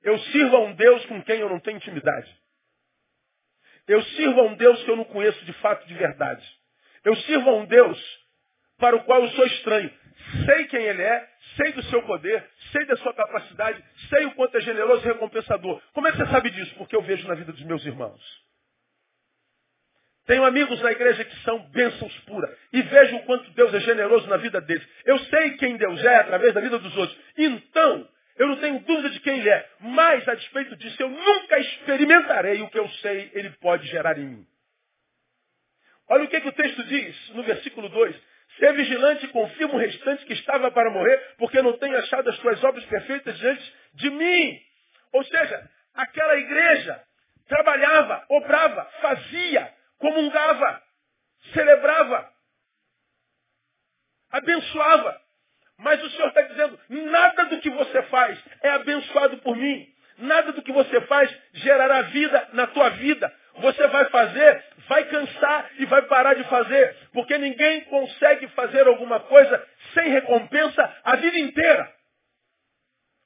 Eu 0.02 0.18
sirvo 0.18 0.56
a 0.56 0.60
um 0.60 0.74
Deus 0.74 1.04
com 1.06 1.22
quem 1.22 1.40
eu 1.40 1.48
não 1.48 1.60
tenho 1.60 1.76
intimidade. 1.76 2.34
Eu 3.86 4.02
sirvo 4.02 4.40
a 4.40 4.44
um 4.44 4.54
Deus 4.54 4.82
que 4.82 4.90
eu 4.90 4.96
não 4.96 5.04
conheço 5.04 5.44
de 5.44 5.52
fato, 5.54 5.86
de 5.86 5.94
verdade. 5.94 6.46
Eu 7.04 7.14
sirvo 7.16 7.50
a 7.50 7.54
um 7.54 7.66
Deus 7.66 7.98
para 8.78 8.96
o 8.96 9.04
qual 9.04 9.22
eu 9.22 9.30
sou 9.30 9.46
estranho. 9.46 9.92
Sei 10.44 10.66
quem 10.68 10.82
Ele 10.82 11.02
é, 11.02 11.28
sei 11.56 11.72
do 11.72 11.82
seu 11.84 12.02
poder, 12.04 12.48
sei 12.70 12.84
da 12.86 12.96
sua 12.96 13.12
capacidade, 13.12 13.84
sei 14.08 14.26
o 14.26 14.34
quanto 14.34 14.56
é 14.56 14.60
generoso 14.60 15.04
e 15.04 15.08
recompensador. 15.12 15.82
Como 15.92 16.08
é 16.08 16.12
que 16.12 16.18
você 16.18 16.26
sabe 16.26 16.50
disso? 16.50 16.74
Porque 16.76 16.96
eu 16.96 17.02
vejo 17.02 17.26
na 17.28 17.34
vida 17.34 17.52
dos 17.52 17.62
meus 17.64 17.84
irmãos. 17.84 18.20
Tenho 20.32 20.46
amigos 20.46 20.80
na 20.80 20.90
igreja 20.90 21.26
que 21.26 21.36
são 21.42 21.58
bênçãos 21.72 22.18
puras. 22.20 22.50
E 22.72 22.80
vejo 22.80 23.16
o 23.16 23.22
quanto 23.24 23.50
Deus 23.50 23.74
é 23.74 23.80
generoso 23.80 24.26
na 24.28 24.38
vida 24.38 24.62
deles. 24.62 24.82
Eu 25.04 25.18
sei 25.18 25.58
quem 25.58 25.76
Deus 25.76 26.02
é 26.02 26.16
através 26.16 26.54
da 26.54 26.60
vida 26.62 26.78
dos 26.78 26.96
outros. 26.96 27.18
Então, 27.36 28.08
eu 28.38 28.46
não 28.48 28.56
tenho 28.56 28.80
dúvida 28.80 29.10
de 29.10 29.20
quem 29.20 29.40
Ele 29.40 29.50
é. 29.50 29.68
Mas, 29.80 30.26
a 30.26 30.34
despeito 30.34 30.74
disso, 30.76 30.96
eu 31.02 31.10
nunca 31.10 31.58
experimentarei 31.58 32.62
o 32.62 32.70
que 32.70 32.78
eu 32.78 32.88
sei 33.02 33.30
Ele 33.34 33.50
pode 33.60 33.86
gerar 33.88 34.16
em 34.18 34.24
mim. 34.24 34.46
Olha 36.08 36.24
o 36.24 36.28
que, 36.28 36.40
que 36.40 36.48
o 36.48 36.52
texto 36.52 36.82
diz 36.84 37.28
no 37.34 37.42
versículo 37.42 37.90
2. 37.90 38.16
Ser 38.58 38.72
vigilante 38.72 39.26
e 39.26 39.28
confirma 39.28 39.74
o 39.74 39.78
restante 39.78 40.24
que 40.24 40.32
estava 40.32 40.70
para 40.70 40.90
morrer, 40.90 41.18
porque 41.36 41.60
não 41.60 41.76
tenho 41.76 41.98
achado 41.98 42.30
as 42.30 42.38
tuas 42.38 42.64
obras 42.64 42.86
perfeitas 42.86 43.36
diante 43.36 43.74
de 43.96 44.08
mim. 44.08 44.58
Ou 45.12 45.22
seja, 45.24 45.70
aquela 45.92 46.36
igreja 46.38 47.02
trabalhava, 47.46 48.24
obrava, 48.30 48.82
fazia, 49.02 49.82
comungava, 50.02 50.82
celebrava, 51.54 52.28
abençoava. 54.32 55.22
Mas 55.78 56.02
o 56.02 56.10
Senhor 56.10 56.28
está 56.28 56.42
dizendo, 56.42 56.78
nada 56.88 57.44
do 57.46 57.60
que 57.60 57.70
você 57.70 58.02
faz 58.04 58.38
é 58.62 58.70
abençoado 58.70 59.38
por 59.38 59.56
mim. 59.56 59.88
Nada 60.18 60.52
do 60.52 60.62
que 60.62 60.72
você 60.72 61.00
faz 61.02 61.34
gerará 61.54 62.02
vida 62.02 62.48
na 62.52 62.66
tua 62.66 62.90
vida. 62.90 63.32
Você 63.54 63.86
vai 63.88 64.04
fazer, 64.10 64.64
vai 64.88 65.04
cansar 65.08 65.70
e 65.78 65.86
vai 65.86 66.02
parar 66.02 66.34
de 66.34 66.44
fazer. 66.44 66.96
Porque 67.12 67.36
ninguém 67.38 67.82
consegue 67.84 68.46
fazer 68.48 68.86
alguma 68.86 69.20
coisa 69.20 69.66
sem 69.94 70.10
recompensa 70.10 71.00
a 71.02 71.16
vida 71.16 71.38
inteira. 71.38 71.92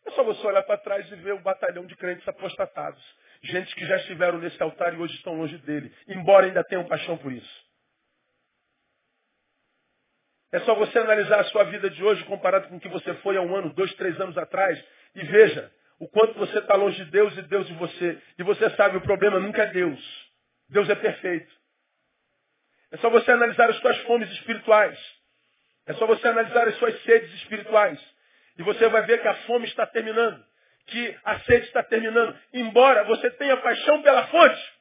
É 0.07 0.11
só 0.13 0.23
você 0.23 0.47
olhar 0.47 0.63
para 0.63 0.79
trás 0.79 1.11
e 1.11 1.17
ver 1.17 1.35
o 1.35 1.41
batalhão 1.41 1.85
de 1.85 1.97
crentes 1.97 2.27
apostatados. 2.29 3.03
Gente 3.43 3.75
que 3.75 3.85
já 3.85 3.97
estiveram 3.97 4.39
nesse 4.39 4.63
altar 4.63 4.95
e 4.95 4.97
hoje 4.97 5.15
estão 5.15 5.35
longe 5.35 5.59
dele, 5.89 5.97
embora 6.09 6.47
ainda 6.47 6.65
tenham 6.65 6.87
paixão 6.87 7.17
por 7.19 7.33
isso. 7.33 7.67
É 10.53 10.61
só 10.61 10.75
você 10.75 10.99
analisar 10.99 11.41
a 11.41 11.45
sua 11.45 11.65
vida 11.65 11.91
de 11.91 12.03
hoje 12.03 12.25
comparado 12.25 12.69
com 12.69 12.77
o 12.77 12.81
que 12.81 12.89
você 12.89 13.15
foi 13.17 13.37
há 13.37 13.43
um 13.43 13.55
ano, 13.55 13.75
dois, 13.75 13.93
três 13.95 14.19
anos 14.21 14.39
atrás 14.39 14.83
e 15.15 15.23
veja 15.25 15.71
o 15.99 16.09
quanto 16.09 16.35
você 16.35 16.59
está 16.59 16.75
longe 16.75 17.05
de 17.05 17.11
Deus 17.11 17.37
e 17.37 17.43
Deus 17.43 17.67
de 17.67 17.75
você. 17.75 18.23
E 18.39 18.43
você 18.43 18.71
sabe, 18.71 18.97
o 18.97 19.01
problema 19.01 19.41
nunca 19.41 19.63
é 19.63 19.67
Deus. 19.67 20.01
Deus 20.69 20.89
é 20.89 20.95
perfeito. 20.95 21.53
É 22.93 22.97
só 22.99 23.11
você 23.11 23.33
analisar 23.33 23.69
as 23.71 23.77
suas 23.79 23.99
fomes 24.03 24.31
espirituais. 24.33 24.99
É 25.87 25.95
só 25.95 26.07
você 26.07 26.29
analisar 26.29 26.69
as 26.69 26.77
suas 26.79 27.03
sedes 27.03 27.33
espirituais. 27.35 28.01
E 28.59 28.63
você 28.63 28.89
vai 28.89 29.05
ver 29.07 29.21
que 29.21 29.29
a 29.29 29.35
fome 29.47 29.67
está 29.67 29.87
terminando. 29.87 30.45
Que 30.87 31.19
a 31.25 31.41
sede 31.41 31.67
está 31.67 31.83
terminando. 31.83 32.39
Embora 32.53 33.05
você 33.05 33.31
tenha 33.33 33.57
paixão 33.59 34.03
pela 34.03 34.27
fonte. 34.29 34.77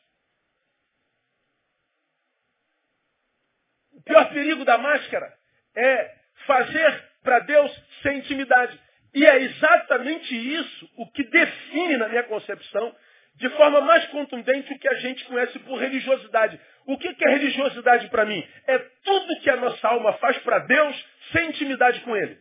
O 3.91 3.94
pior 4.05 4.29
perigo 4.29 4.63
da 4.63 4.77
máscara 4.77 5.33
é 5.75 6.15
fazer 6.45 7.03
para 7.23 7.39
Deus 7.39 7.83
sem 8.01 8.19
intimidade. 8.19 8.79
E 9.13 9.25
é 9.25 9.41
exatamente 9.43 10.35
isso 10.35 10.89
o 10.97 11.11
que 11.11 11.23
define, 11.23 11.97
na 11.97 12.09
minha 12.09 12.23
concepção, 12.23 12.95
de 13.35 13.49
forma 13.51 13.81
mais 13.81 14.05
contundente 14.07 14.71
o 14.73 14.79
que 14.79 14.87
a 14.87 14.95
gente 14.95 15.25
conhece 15.25 15.57
por 15.59 15.77
religiosidade. 15.77 16.59
O 16.85 16.97
que 16.97 17.07
é 17.07 17.29
religiosidade 17.29 18.09
para 18.09 18.25
mim? 18.25 18.47
É 18.67 18.77
tudo 18.77 19.39
que 19.41 19.49
a 19.49 19.55
nossa 19.57 19.87
alma 19.87 20.13
faz 20.13 20.37
para 20.39 20.59
Deus 20.59 21.05
sem 21.31 21.49
intimidade 21.49 22.01
com 22.01 22.15
Ele. 22.15 22.35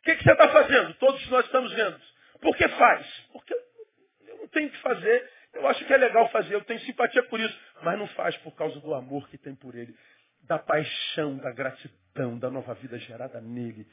O 0.00 0.04
que, 0.04 0.16
que 0.16 0.24
você 0.24 0.32
está 0.32 0.48
fazendo? 0.48 0.94
Todos 0.94 1.28
nós 1.28 1.44
estamos 1.46 1.72
vendo. 1.72 2.00
Por 2.40 2.56
que 2.56 2.66
faz? 2.68 3.06
Porque 3.32 3.54
eu 3.54 4.36
não 4.38 4.48
tenho 4.48 4.68
que 4.68 4.78
fazer. 4.78 5.30
Eu 5.54 5.66
acho 5.68 5.84
que 5.84 5.92
é 5.92 5.96
legal 5.96 6.28
fazer, 6.30 6.54
eu 6.54 6.64
tenho 6.64 6.80
simpatia 6.80 7.22
por 7.24 7.38
isso. 7.38 7.58
Mas 7.82 7.98
não 7.98 8.06
faz 8.08 8.36
por 8.38 8.52
causa 8.52 8.78
do 8.80 8.94
amor 8.94 9.28
que 9.28 9.38
tem 9.38 9.54
por 9.54 9.74
Ele. 9.74 9.94
Da 10.42 10.58
paixão, 10.58 11.36
da 11.36 11.52
gratidão, 11.52 12.38
da 12.38 12.50
nova 12.50 12.74
vida 12.74 12.98
gerada 12.98 13.40
nele 13.40 13.86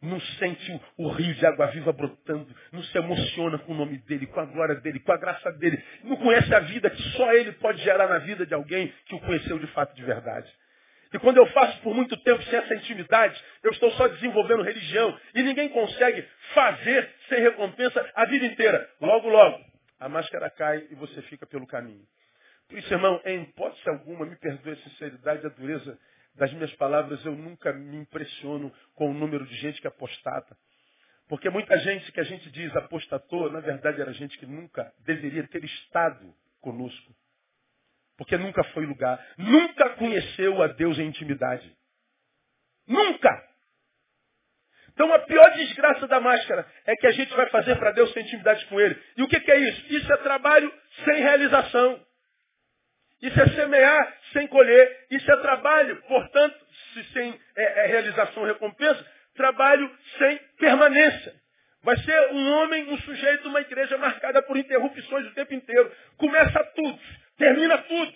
não 0.00 0.20
sente 0.20 0.80
o, 0.96 1.08
rio 1.08 1.34
de 1.34 1.44
água 1.44 1.66
viva 1.66 1.92
brotando, 1.92 2.54
não 2.72 2.82
se 2.82 2.96
emociona 2.96 3.58
com 3.58 3.72
o 3.72 3.76
nome 3.76 3.98
dele, 3.98 4.26
com 4.26 4.40
a 4.40 4.44
glória 4.44 4.76
dele, 4.76 5.00
com 5.00 5.12
a 5.12 5.16
graça 5.16 5.50
dele, 5.52 5.82
não 6.04 6.16
conhece 6.16 6.54
a 6.54 6.60
vida 6.60 6.88
que 6.88 7.02
só 7.16 7.32
ele 7.32 7.52
pode 7.52 7.82
gerar 7.82 8.08
na 8.08 8.18
vida 8.18 8.46
de 8.46 8.54
alguém 8.54 8.92
que 9.06 9.14
o 9.14 9.20
conheceu 9.20 9.58
de 9.58 9.66
fato 9.68 9.94
de 9.94 10.02
verdade. 10.04 10.48
E 11.12 11.18
quando 11.18 11.38
eu 11.38 11.46
faço 11.46 11.80
por 11.80 11.94
muito 11.94 12.16
tempo 12.18 12.42
sem 12.44 12.58
essa 12.58 12.74
intimidade, 12.74 13.42
eu 13.62 13.70
estou 13.70 13.90
só 13.92 14.08
desenvolvendo 14.08 14.62
religião. 14.62 15.18
E 15.34 15.42
ninguém 15.42 15.70
consegue 15.70 16.22
fazer 16.52 17.10
sem 17.30 17.40
recompensa 17.40 18.06
a 18.14 18.26
vida 18.26 18.44
inteira. 18.44 18.86
Logo, 19.00 19.26
logo, 19.26 19.58
a 19.98 20.08
máscara 20.08 20.50
cai 20.50 20.86
e 20.90 20.94
você 20.94 21.22
fica 21.22 21.46
pelo 21.46 21.66
caminho. 21.66 22.06
Por 22.68 22.78
isso, 22.78 22.92
irmão, 22.92 23.20
em 23.24 23.42
hipótese 23.42 23.88
alguma, 23.88 24.26
me 24.26 24.36
perdoe 24.36 24.72
a 24.72 24.76
sinceridade 24.76 25.42
e 25.42 25.46
a 25.46 25.50
dureza 25.50 25.98
das 26.34 26.52
minhas 26.52 26.72
palavras, 26.76 27.24
eu 27.24 27.34
nunca 27.34 27.72
me 27.72 27.96
impressiono 27.96 28.72
com 28.94 29.10
o 29.10 29.14
número 29.14 29.44
de 29.46 29.54
gente 29.56 29.80
que 29.80 29.88
apostata. 29.88 30.56
Porque 31.28 31.50
muita 31.50 31.76
gente 31.80 32.10
que 32.12 32.20
a 32.20 32.24
gente 32.24 32.50
diz 32.50 32.74
apostatou, 32.76 33.50
na 33.50 33.60
verdade 33.60 34.00
era 34.00 34.12
gente 34.12 34.38
que 34.38 34.46
nunca 34.46 34.92
deveria 35.00 35.46
ter 35.48 35.64
estado 35.64 36.34
conosco. 36.60 37.14
Porque 38.16 38.36
nunca 38.36 38.64
foi 38.72 38.86
lugar. 38.86 39.24
Nunca 39.36 39.90
conheceu 39.90 40.62
a 40.62 40.68
Deus 40.68 40.98
em 40.98 41.06
intimidade. 41.06 41.76
Nunca! 42.86 43.47
Então 44.98 45.14
a 45.14 45.20
pior 45.20 45.48
desgraça 45.52 46.08
da 46.08 46.18
máscara 46.18 46.66
é 46.84 46.96
que 46.96 47.06
a 47.06 47.12
gente 47.12 47.32
vai 47.32 47.48
fazer 47.50 47.76
para 47.76 47.92
Deus 47.92 48.12
ter 48.12 48.22
intimidade 48.22 48.66
com 48.66 48.80
Ele. 48.80 49.00
E 49.16 49.22
o 49.22 49.28
que, 49.28 49.38
que 49.38 49.52
é 49.52 49.56
isso? 49.56 49.94
Isso 49.94 50.12
é 50.12 50.16
trabalho 50.16 50.74
sem 51.04 51.22
realização. 51.22 52.04
Isso 53.22 53.40
é 53.40 53.46
semear 53.50 54.16
sem 54.32 54.48
colher. 54.48 55.06
Isso 55.08 55.30
é 55.30 55.36
trabalho, 55.36 56.02
portanto, 56.08 56.58
se 56.92 57.04
sem 57.12 57.40
é, 57.56 57.84
é 57.84 57.86
realização 57.86 58.42
recompensa, 58.42 59.06
trabalho 59.36 59.88
sem 60.18 60.36
permanência. 60.58 61.32
Vai 61.84 61.96
ser 61.98 62.32
um 62.32 62.52
homem, 62.54 62.92
um 62.92 62.98
sujeito, 62.98 63.48
uma 63.48 63.60
igreja 63.60 63.96
marcada 63.98 64.42
por 64.42 64.56
interrupções 64.56 65.26
o 65.28 65.34
tempo 65.34 65.54
inteiro. 65.54 65.92
Começa 66.16 66.64
tudo, 66.74 66.98
termina 67.38 67.78
tudo. 67.78 68.12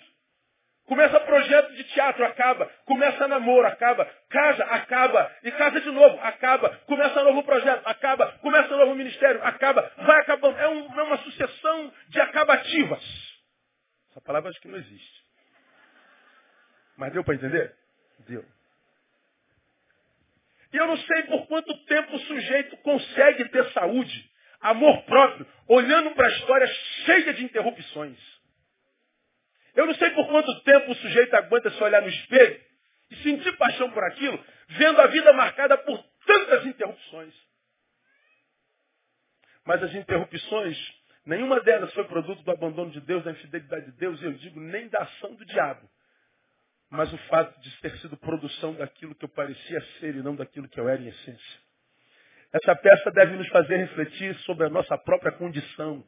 Começa 0.85 1.17
projeto 1.21 1.71
de 1.75 1.83
teatro, 1.85 2.25
acaba. 2.25 2.69
Começa 2.85 3.25
namoro, 3.43 3.67
acaba. 3.67 4.05
Casa, 4.29 4.63
acaba. 4.63 5.31
E 5.43 5.51
casa 5.51 5.81
de 5.81 5.91
novo, 5.91 6.19
acaba. 6.21 6.69
Começa 6.87 7.23
novo 7.23 7.43
projeto, 7.43 7.85
acaba. 7.85 8.31
Começa 8.39 8.75
novo 8.75 8.95
ministério, 8.95 9.43
acaba. 9.43 9.91
Vai 9.97 10.21
acabando. 10.21 10.57
É, 10.57 10.67
um, 10.69 10.99
é 10.99 11.03
uma 11.03 11.17
sucessão 11.17 11.93
de 12.09 12.21
acabativas. 12.21 13.03
Essa 14.11 14.21
palavra 14.21 14.49
acho 14.49 14.61
que 14.61 14.67
não 14.67 14.77
existe. 14.77 15.23
Mas 16.97 17.11
deu 17.11 17.23
para 17.23 17.35
entender? 17.35 17.75
Deu. 18.27 18.45
E 20.71 20.77
eu 20.77 20.87
não 20.87 20.97
sei 20.97 21.23
por 21.23 21.45
quanto 21.47 21.85
tempo 21.85 22.15
o 22.15 22.19
sujeito 22.19 22.77
consegue 22.77 23.49
ter 23.49 23.71
saúde, 23.71 24.31
amor 24.59 25.03
próprio, 25.03 25.45
olhando 25.67 26.11
para 26.15 26.27
a 26.27 26.31
história 26.31 26.67
cheia 27.05 27.33
de 27.33 27.43
interrupções. 27.43 28.17
Eu 29.75 29.87
não 29.87 29.95
sei 29.95 30.09
por 30.11 30.27
quanto 30.27 30.61
tempo 30.61 30.91
o 30.91 30.95
sujeito 30.95 31.35
aguenta 31.35 31.69
se 31.71 31.83
olhar 31.83 32.01
no 32.01 32.09
espelho 32.09 32.61
e 33.13 33.15
sentir 33.17 33.55
paixão 33.57 33.91
por 33.91 34.03
aquilo, 34.03 34.43
vendo 34.69 34.99
a 34.99 35.07
vida 35.07 35.31
marcada 35.33 35.77
por 35.77 36.03
tantas 36.25 36.65
interrupções. 36.65 37.33
Mas 39.65 39.81
as 39.83 39.93
interrupções, 39.93 40.77
nenhuma 41.25 41.61
delas 41.61 41.93
foi 41.93 42.03
produto 42.05 42.43
do 42.43 42.51
abandono 43.33 43.45
de 43.45 43.51
Deus, 43.51 43.63
da 43.63 43.69
infidelidade 43.69 43.85
de 43.85 43.91
Deus, 43.97 44.21
eu 44.21 44.33
digo 44.33 44.59
nem 44.59 44.87
da 44.87 44.99
ação 44.99 45.35
do 45.35 45.45
diabo. 45.45 45.89
Mas 46.89 47.11
o 47.11 47.17
fato 47.29 47.59
de 47.59 47.81
ter 47.81 47.97
sido 47.97 48.15
produção 48.17 48.73
daquilo 48.75 49.15
que 49.15 49.25
eu 49.25 49.29
parecia 49.29 49.81
ser 49.99 50.15
e 50.15 50.21
não 50.21 50.35
daquilo 50.35 50.69
que 50.69 50.79
eu 50.79 50.87
era 50.87 51.01
em 51.01 51.07
essência. 51.07 51.63
Essa 52.53 52.75
peça 52.75 53.11
deve 53.11 53.35
nos 53.35 53.47
fazer 53.49 53.77
refletir 53.77 54.35
sobre 54.39 54.67
a 54.67 54.69
nossa 54.69 54.97
própria 54.97 55.31
condição 55.31 56.05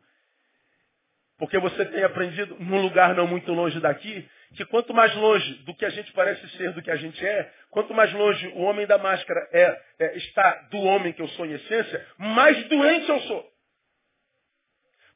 porque 1.38 1.60
você 1.60 1.86
tem 1.86 2.04
aprendido, 2.04 2.56
num 2.60 2.82
lugar 2.82 3.14
não 3.14 3.28
muito 3.28 3.52
longe 3.52 3.80
daqui, 3.82 4.28
que 4.56 4.66
quanto 4.66 4.94
mais 4.94 5.14
longe 5.16 5.54
do 5.66 5.76
que 5.76 5.86
a 5.86 5.90
gente 5.90 6.12
parece 6.14 6.48
ser, 6.50 6.72
do 6.72 6.82
que 6.82 6.90
a 6.90 6.96
gente 6.96 7.26
é, 7.26 7.52
quanto 7.70 7.94
mais 7.94 8.12
longe 8.14 8.48
o 8.50 8.62
homem 8.62 8.88
da 8.88 8.98
máscara 8.98 9.48
é, 9.52 9.82
é 10.00 10.18
está 10.18 10.68
do 10.72 10.80
homem 10.80 11.12
que 11.12 11.22
eu 11.22 11.28
sou 11.30 11.46
em 11.46 11.52
essência, 11.54 12.08
mais 12.18 12.64
doente 12.70 13.10
eu 13.10 13.20
sou. 13.22 13.55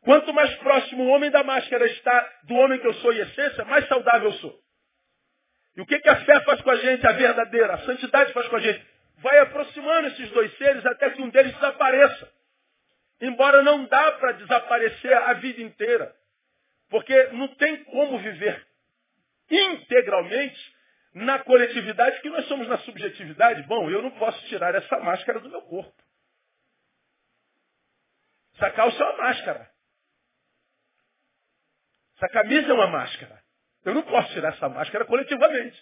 Quanto 0.01 0.33
mais 0.33 0.53
próximo 0.55 1.03
o 1.03 1.07
homem 1.09 1.29
da 1.29 1.43
máscara 1.43 1.85
está 1.85 2.33
do 2.43 2.55
homem 2.55 2.79
que 2.79 2.87
eu 2.87 2.93
sou 2.95 3.13
em 3.13 3.19
essência, 3.19 3.65
mais 3.65 3.87
saudável 3.87 4.29
eu 4.29 4.37
sou. 4.37 4.59
E 5.75 5.81
o 5.81 5.85
que, 5.85 5.99
que 5.99 6.09
a 6.09 6.25
fé 6.25 6.39
faz 6.41 6.61
com 6.61 6.71
a 6.71 6.75
gente, 6.77 7.05
a 7.05 7.11
verdadeira, 7.11 7.73
a 7.73 7.79
santidade 7.79 8.33
faz 8.33 8.47
com 8.47 8.55
a 8.55 8.59
gente? 8.59 8.85
Vai 9.17 9.39
aproximando 9.39 10.07
esses 10.07 10.29
dois 10.31 10.57
seres 10.57 10.85
até 10.85 11.09
que 11.09 11.21
um 11.21 11.29
deles 11.29 11.53
desapareça. 11.53 12.31
Embora 13.21 13.61
não 13.61 13.85
dá 13.85 14.13
para 14.13 14.31
desaparecer 14.33 15.13
a 15.13 15.33
vida 15.33 15.61
inteira. 15.61 16.15
Porque 16.89 17.23
não 17.33 17.47
tem 17.49 17.83
como 17.85 18.17
viver 18.19 18.65
integralmente 19.51 20.75
na 21.13 21.39
coletividade 21.39 22.21
que 22.21 22.29
nós 22.29 22.45
somos 22.47 22.67
na 22.67 22.77
subjetividade. 22.79 23.63
Bom, 23.63 23.89
eu 23.89 24.01
não 24.01 24.11
posso 24.11 24.41
tirar 24.47 24.73
essa 24.75 24.99
máscara 24.99 25.39
do 25.39 25.49
meu 25.49 25.61
corpo. 25.63 25.93
Essa 28.55 28.71
calça 28.71 29.03
é 29.03 29.05
uma 29.05 29.17
máscara. 29.17 29.69
Essa 32.19 32.27
camisa 32.27 32.67
é 32.67 32.73
uma 32.73 32.87
máscara. 32.87 33.41
Eu 33.85 33.93
não 33.93 34.03
posso 34.03 34.33
tirar 34.33 34.49
essa 34.49 34.67
máscara 34.67 35.05
coletivamente. 35.05 35.81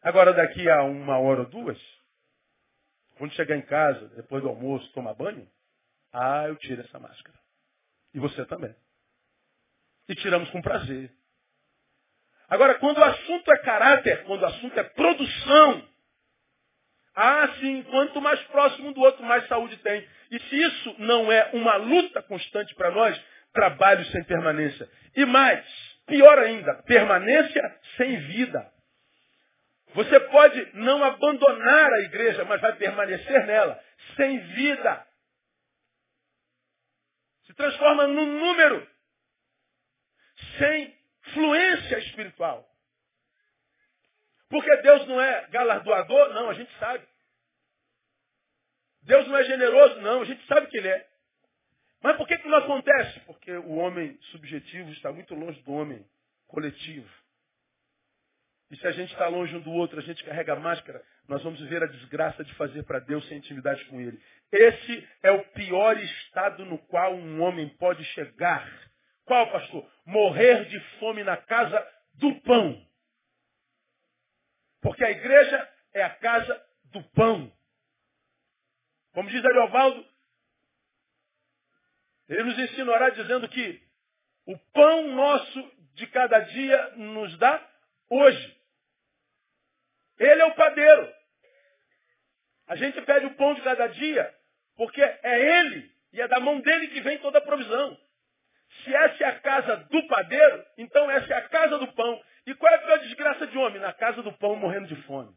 Agora, 0.00 0.32
daqui 0.32 0.68
a 0.70 0.82
uma 0.84 1.18
hora 1.18 1.40
ou 1.40 1.46
duas, 1.46 1.78
quando 3.18 3.34
chegar 3.34 3.56
em 3.56 3.62
casa, 3.62 4.08
depois 4.16 4.42
do 4.42 4.48
almoço, 4.48 4.90
tomar 4.94 5.12
banho, 5.12 5.46
ah, 6.14 6.48
eu 6.48 6.56
tiro 6.56 6.80
essa 6.80 6.98
máscara. 6.98 7.38
E 8.14 8.18
você 8.18 8.42
também. 8.46 8.74
E 10.08 10.14
tiramos 10.14 10.48
com 10.48 10.62
prazer. 10.62 11.12
Agora, 12.48 12.76
quando 12.76 12.96
o 12.96 13.04
assunto 13.04 13.52
é 13.52 13.58
caráter, 13.58 14.24
quando 14.24 14.40
o 14.40 14.46
assunto 14.46 14.80
é 14.80 14.82
produção, 14.82 15.86
ah, 17.14 17.48
sim, 17.60 17.82
quanto 17.82 18.18
mais 18.22 18.40
próximo 18.44 18.94
do 18.94 19.02
outro, 19.02 19.22
mais 19.24 19.46
saúde 19.46 19.76
tem. 19.76 20.08
E 20.30 20.40
se 20.40 20.56
isso 20.56 20.94
não 20.98 21.30
é 21.30 21.50
uma 21.52 21.76
luta 21.76 22.22
constante 22.22 22.74
para 22.74 22.90
nós, 22.90 23.20
trabalho 23.52 24.04
sem 24.06 24.22
permanência. 24.24 24.88
E 25.16 25.24
mais, 25.24 25.64
pior 26.06 26.38
ainda, 26.38 26.74
permanência 26.84 27.80
sem 27.96 28.16
vida. 28.28 28.70
Você 29.94 30.20
pode 30.20 30.70
não 30.74 31.02
abandonar 31.02 31.92
a 31.92 32.00
igreja, 32.02 32.44
mas 32.44 32.60
vai 32.60 32.76
permanecer 32.76 33.46
nela, 33.46 33.80
sem 34.16 34.38
vida 34.38 35.06
se 37.50 37.54
transforma 37.54 38.06
num 38.06 38.38
número 38.38 38.88
sem 40.58 40.96
fluência 41.34 41.98
espiritual. 41.98 42.64
Porque 44.48 44.76
Deus 44.82 45.06
não 45.08 45.20
é 45.20 45.48
galardoador? 45.48 46.32
Não, 46.32 46.50
a 46.50 46.54
gente 46.54 46.72
sabe. 46.78 47.04
Deus 49.02 49.26
não 49.26 49.36
é 49.36 49.44
generoso? 49.44 50.00
Não, 50.00 50.22
a 50.22 50.24
gente 50.24 50.44
sabe 50.46 50.68
que 50.68 50.76
Ele 50.76 50.88
é. 50.88 51.09
Mas 52.02 52.16
por 52.16 52.26
que, 52.26 52.38
que 52.38 52.48
não 52.48 52.58
acontece? 52.58 53.20
Porque 53.20 53.52
o 53.52 53.76
homem 53.76 54.18
subjetivo 54.30 54.90
está 54.92 55.12
muito 55.12 55.34
longe 55.34 55.60
do 55.62 55.72
homem 55.72 56.04
coletivo. 56.46 57.08
E 58.70 58.76
se 58.76 58.86
a 58.86 58.92
gente 58.92 59.12
está 59.12 59.26
longe 59.26 59.54
um 59.54 59.60
do 59.60 59.72
outro, 59.72 59.98
a 59.98 60.02
gente 60.02 60.24
carrega 60.24 60.52
a 60.52 60.60
máscara, 60.60 61.02
nós 61.28 61.42
vamos 61.42 61.60
ver 61.68 61.82
a 61.82 61.86
desgraça 61.86 62.44
de 62.44 62.54
fazer 62.54 62.84
para 62.84 63.00
Deus 63.00 63.26
sem 63.26 63.38
intimidade 63.38 63.84
com 63.86 64.00
Ele. 64.00 64.20
Esse 64.52 65.08
é 65.22 65.30
o 65.30 65.44
pior 65.48 65.96
estado 65.98 66.64
no 66.64 66.78
qual 66.78 67.14
um 67.14 67.42
homem 67.42 67.68
pode 67.76 68.04
chegar. 68.06 68.68
Qual, 69.24 69.50
pastor? 69.50 69.88
Morrer 70.06 70.66
de 70.66 70.80
fome 70.98 71.22
na 71.24 71.36
casa 71.36 71.86
do 72.14 72.34
pão. 72.42 72.86
Porque 74.80 75.04
a 75.04 75.10
igreja 75.10 75.68
é 75.92 76.02
a 76.02 76.10
casa 76.10 76.64
do 76.84 77.02
pão. 77.10 77.52
Como 79.12 79.28
diz 79.28 79.44
Ariovaldo, 79.44 80.04
ele 82.30 82.44
nos 82.44 82.58
ensinará 82.58 83.10
dizendo 83.10 83.48
que 83.48 83.82
o 84.46 84.56
pão 84.72 85.08
nosso 85.08 85.72
de 85.94 86.06
cada 86.06 86.38
dia 86.38 86.92
nos 86.96 87.36
dá 87.38 87.68
hoje. 88.08 88.56
Ele 90.18 90.40
é 90.40 90.44
o 90.44 90.54
padeiro. 90.54 91.12
A 92.68 92.76
gente 92.76 93.02
pede 93.02 93.26
o 93.26 93.34
pão 93.34 93.54
de 93.54 93.62
cada 93.62 93.88
dia, 93.88 94.32
porque 94.76 95.02
é 95.02 95.58
ele 95.58 95.90
e 96.12 96.20
é 96.20 96.28
da 96.28 96.38
mão 96.38 96.60
dele 96.60 96.88
que 96.88 97.00
vem 97.00 97.18
toda 97.18 97.38
a 97.38 97.42
provisão. 97.42 97.98
Se 98.84 98.94
essa 98.94 99.24
é 99.24 99.26
a 99.26 99.40
casa 99.40 99.76
do 99.90 100.06
padeiro, 100.06 100.64
então 100.78 101.10
essa 101.10 101.34
é 101.34 101.36
a 101.36 101.48
casa 101.48 101.78
do 101.78 101.92
pão. 101.94 102.22
E 102.46 102.54
qual 102.54 102.72
é 102.72 102.76
a 102.76 102.82
pior 102.82 102.98
desgraça 103.00 103.46
de 103.48 103.58
homem? 103.58 103.80
Na 103.80 103.92
casa 103.92 104.22
do 104.22 104.32
pão 104.34 104.54
morrendo 104.54 104.86
de 104.86 104.96
fome. 105.02 105.34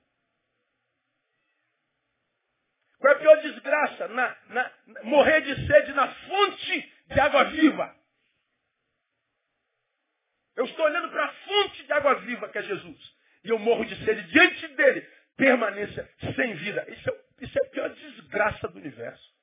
Qual 3.04 3.12
é 3.12 3.18
a 3.18 3.20
pior 3.20 3.42
desgraça? 3.42 4.08
Na, 4.08 4.38
na, 4.48 4.72
morrer 5.04 5.42
de 5.42 5.68
sede 5.68 5.92
na 5.92 6.08
fonte 6.08 6.94
de 7.08 7.20
água 7.20 7.44
viva. 7.50 7.94
Eu 10.56 10.64
estou 10.64 10.86
olhando 10.86 11.10
para 11.10 11.26
a 11.26 11.34
fonte 11.34 11.84
de 11.84 11.92
água 11.92 12.16
viva 12.22 12.48
que 12.48 12.60
é 12.60 12.64
Jesus 12.64 13.16
e 13.44 13.50
eu 13.50 13.60
morro 13.60 13.84
de 13.84 13.94
sede 14.06 14.22
diante 14.32 14.70
dele, 14.70 15.02
permanência 15.36 16.10
sem 16.34 16.56
vida. 16.56 16.86
Isso 16.88 17.10
é, 17.10 17.44
isso 17.44 17.60
é 17.62 17.68
a 17.68 17.70
pior 17.72 17.90
desgraça 17.90 18.70
do 18.70 18.80
universo. 18.80 19.34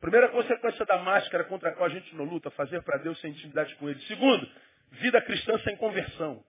Primeira 0.00 0.30
consequência 0.30 0.86
da 0.86 0.96
máscara 0.96 1.44
contra 1.44 1.68
a 1.68 1.72
qual 1.74 1.84
a 1.84 1.92
gente 1.92 2.16
não 2.16 2.24
luta, 2.24 2.50
fazer 2.52 2.82
para 2.82 2.96
Deus 2.96 3.20
sem 3.20 3.32
intimidade 3.32 3.74
com 3.74 3.90
Ele. 3.90 4.00
Segundo, 4.06 4.50
vida 4.92 5.20
cristã 5.20 5.58
sem 5.58 5.76
conversão. 5.76 6.42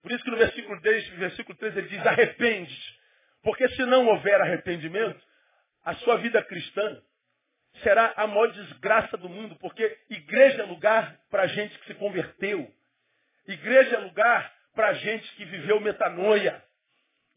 Por 0.00 0.12
isso 0.12 0.24
que 0.24 0.30
no 0.30 0.38
versículo 0.38 0.80
10, 0.80 1.08
versículo 1.08 1.58
3 1.58 1.76
ele 1.76 1.88
diz, 1.88 2.06
arrepende. 2.06 2.97
Porque 3.42 3.68
se 3.70 3.84
não 3.84 4.06
houver 4.06 4.40
arrependimento, 4.40 5.20
a 5.84 5.94
sua 5.96 6.16
vida 6.16 6.42
cristã 6.42 7.00
será 7.82 8.12
a 8.16 8.26
maior 8.26 8.50
desgraça 8.52 9.16
do 9.16 9.28
mundo, 9.28 9.56
porque 9.56 9.96
igreja 10.10 10.62
é 10.62 10.66
lugar 10.66 11.18
para 11.30 11.46
gente 11.46 11.78
que 11.78 11.86
se 11.86 11.94
converteu. 11.94 12.68
Igreja 13.46 13.96
é 13.96 13.98
lugar 14.00 14.52
para 14.74 14.92
gente 14.94 15.34
que 15.36 15.44
viveu 15.44 15.80
metanoia. 15.80 16.62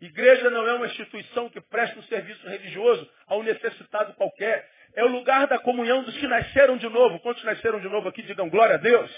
Igreja 0.02 0.50
não 0.50 0.68
é 0.68 0.74
uma 0.74 0.88
instituição 0.88 1.48
que 1.50 1.62
presta 1.62 2.00
um 2.00 2.04
serviço 2.04 2.48
religioso 2.48 3.10
a 3.28 3.36
um 3.36 3.44
necessitado 3.44 4.14
qualquer. 4.16 4.68
É 4.96 5.04
o 5.04 5.08
lugar 5.08 5.48
da 5.48 5.60
comunhão 5.60 6.04
dos 6.04 6.18
que 6.18 6.28
nasceram 6.28 6.76
de 6.78 6.90
novo. 6.90 7.20
Quantos 7.20 7.44
nasceram 7.44 7.80
de 7.80 7.88
novo 7.88 8.10
aqui? 8.10 8.24
Digam 8.24 8.50
glória 8.50 8.76
a 8.76 8.80
Deus. 8.80 9.12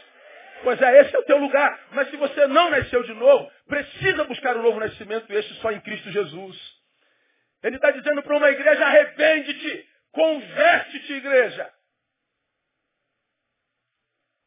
Pois 0.61 0.81
é, 0.81 1.01
esse 1.01 1.15
é 1.15 1.19
o 1.19 1.23
teu 1.23 1.37
lugar. 1.37 1.79
Mas 1.91 2.09
se 2.09 2.17
você 2.17 2.47
não 2.47 2.69
nasceu 2.69 3.01
de 3.03 3.13
novo, 3.13 3.49
precisa 3.65 4.25
buscar 4.25 4.55
o 4.55 4.59
um 4.59 4.63
novo 4.63 4.79
nascimento, 4.79 5.31
este 5.31 5.53
só 5.55 5.71
em 5.71 5.79
Cristo 5.79 6.11
Jesus. 6.11 6.72
Ele 7.63 7.77
está 7.77 7.91
dizendo 7.91 8.21
para 8.21 8.35
uma 8.35 8.49
igreja, 8.49 8.85
arrepende-te, 8.85 9.89
converte-te, 10.11 11.13
igreja. 11.13 11.73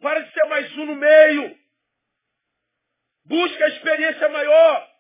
Para 0.00 0.20
de 0.20 0.32
ser 0.32 0.44
mais 0.44 0.70
um 0.76 0.84
no 0.84 0.94
meio. 0.94 1.58
Busca 3.24 3.64
a 3.64 3.68
experiência 3.68 4.28
maior. 4.28 4.96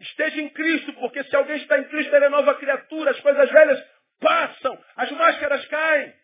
Esteja 0.00 0.40
em 0.40 0.50
Cristo, 0.50 0.92
porque 0.94 1.22
se 1.24 1.36
alguém 1.36 1.56
está 1.58 1.78
em 1.78 1.84
Cristo, 1.84 2.14
ele 2.14 2.24
é 2.24 2.28
nova 2.28 2.58
criatura. 2.58 3.12
As 3.12 3.20
coisas 3.20 3.50
velhas 3.50 3.88
passam, 4.18 4.84
as 4.96 5.10
máscaras 5.12 5.64
caem. 5.66 6.20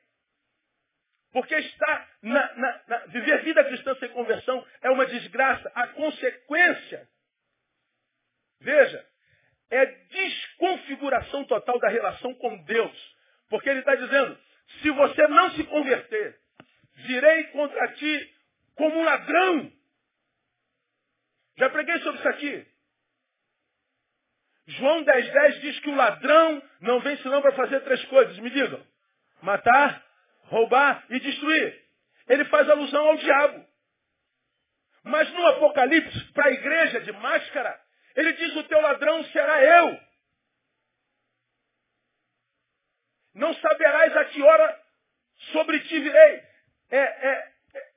Porque 1.31 1.55
está 1.55 2.09
na, 2.23 2.55
na, 2.55 2.83
na, 2.89 2.99
viver 3.07 3.43
vida 3.43 3.65
cristã 3.65 3.95
sem 3.97 4.09
conversão 4.09 4.67
é 4.83 4.91
uma 4.91 5.07
desgraça. 5.07 5.71
A 5.75 5.87
consequência, 5.89 7.09
veja, 8.61 9.07
é 9.71 9.87
desconfiguração 9.87 11.45
total 11.45 11.79
da 11.79 11.89
relação 11.89 12.35
com 12.35 12.57
Deus. 12.65 13.17
Porque 13.49 13.69
ele 13.69 13.81
está 13.81 13.95
dizendo, 13.95 14.39
se 14.81 14.91
você 14.91 15.29
não 15.29 15.51
se 15.53 15.65
converter, 15.65 16.39
virei 17.07 17.45
contra 17.45 17.93
ti 17.95 18.35
como 18.75 18.99
um 18.99 19.05
ladrão. 19.05 19.73
Já 21.59 21.71
preguei 21.71 21.99
sobre 22.01 22.19
isso 22.19 22.29
aqui. 22.29 22.67
João 24.69 25.05
10,10 25.05 25.33
10 25.33 25.61
diz 25.61 25.81
que 25.81 25.91
o 25.91 25.95
ladrão 25.95 26.63
não 26.81 27.01
vem 27.01 27.17
senão 27.19 27.41
para 27.41 27.53
fazer 27.53 27.81
três 27.81 28.05
coisas. 28.07 28.37
Me 28.39 28.51
digam. 28.51 28.85
Matar, 29.43 30.05
roubar 30.45 31.05
e 31.09 31.21
destruir. 31.21 31.87
Ele 32.29 32.45
faz 32.47 32.69
alusão 32.69 33.07
ao 33.07 33.17
diabo. 33.17 33.65
Mas 35.05 35.33
no 35.33 35.47
Apocalipse, 35.47 36.33
para 36.33 36.47
a 36.47 36.53
igreja 36.53 37.01
de 37.01 37.13
máscara, 37.13 37.81
ele 38.17 38.33
diz: 38.33 38.57
o 38.57 38.65
teu 38.65 38.81
ladrão 38.81 39.23
será 39.27 39.63
eu. 39.63 40.01
Não 43.35 43.55
saberás 43.55 44.17
a 44.17 44.25
que 44.25 44.43
hora 44.43 44.83
sobre 45.53 45.81
ti 45.81 46.01
virei. 46.01 46.43
É, 46.89 46.99
é, 46.99 47.53
é, 47.75 47.93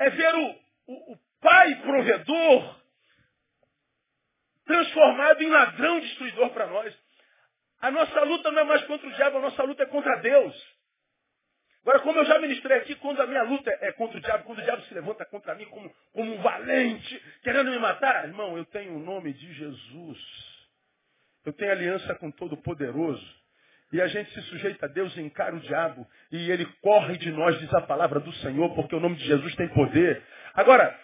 é 0.00 0.10
ver 0.10 0.34
o, 0.34 0.60
o, 0.86 1.12
o 1.12 1.18
pai 1.40 1.74
provedor 1.82 2.78
transformado 4.64 5.42
em 5.42 5.48
ladrão 5.48 6.00
destruidor 6.00 6.50
para 6.50 6.66
nós. 6.66 6.94
A 7.80 7.90
nossa 7.90 8.20
luta 8.24 8.50
não 8.50 8.62
é 8.62 8.64
mais 8.64 8.84
contra 8.86 9.06
o 9.06 9.12
diabo, 9.12 9.38
a 9.38 9.42
nossa 9.42 9.62
luta 9.62 9.84
é 9.84 9.86
contra 9.86 10.16
Deus. 10.16 10.77
Agora, 11.88 12.00
como 12.00 12.18
eu 12.18 12.26
já 12.26 12.38
ministrei 12.38 12.76
aqui, 12.76 12.94
quando 12.96 13.22
a 13.22 13.26
minha 13.26 13.42
luta 13.44 13.70
é 13.80 13.90
contra 13.92 14.18
o 14.18 14.20
diabo, 14.20 14.44
quando 14.44 14.58
o 14.58 14.62
diabo 14.62 14.82
se 14.82 14.92
levanta 14.92 15.24
contra 15.24 15.54
mim 15.54 15.64
como, 15.70 15.88
como 16.12 16.34
um 16.34 16.42
valente, 16.42 17.22
querendo 17.42 17.70
me 17.70 17.78
matar, 17.78 18.26
irmão, 18.26 18.58
eu 18.58 18.66
tenho 18.66 18.94
o 18.94 18.98
nome 18.98 19.32
de 19.32 19.54
Jesus. 19.54 20.18
Eu 21.46 21.52
tenho 21.54 21.72
aliança 21.72 22.14
com 22.16 22.30
Todo-Poderoso. 22.30 23.26
E 23.90 24.02
a 24.02 24.06
gente 24.06 24.30
se 24.34 24.42
sujeita 24.42 24.84
a 24.84 24.88
Deus 24.90 25.16
e 25.16 25.22
encara 25.22 25.56
o 25.56 25.60
diabo. 25.60 26.06
E 26.30 26.50
ele 26.50 26.66
corre 26.82 27.16
de 27.16 27.32
nós, 27.32 27.58
diz 27.58 27.72
a 27.72 27.80
palavra 27.80 28.20
do 28.20 28.34
Senhor, 28.34 28.74
porque 28.74 28.94
o 28.94 29.00
nome 29.00 29.16
de 29.16 29.24
Jesus 29.24 29.54
tem 29.54 29.68
poder. 29.68 30.22
Agora, 30.52 30.94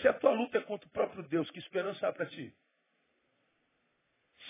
se 0.00 0.06
a 0.06 0.12
tua 0.12 0.30
luta 0.30 0.58
é 0.58 0.60
contra 0.60 0.86
o 0.86 0.92
próprio 0.92 1.24
Deus, 1.24 1.50
que 1.50 1.58
esperança 1.58 2.06
há 2.06 2.12
para 2.12 2.26
ti? 2.26 2.54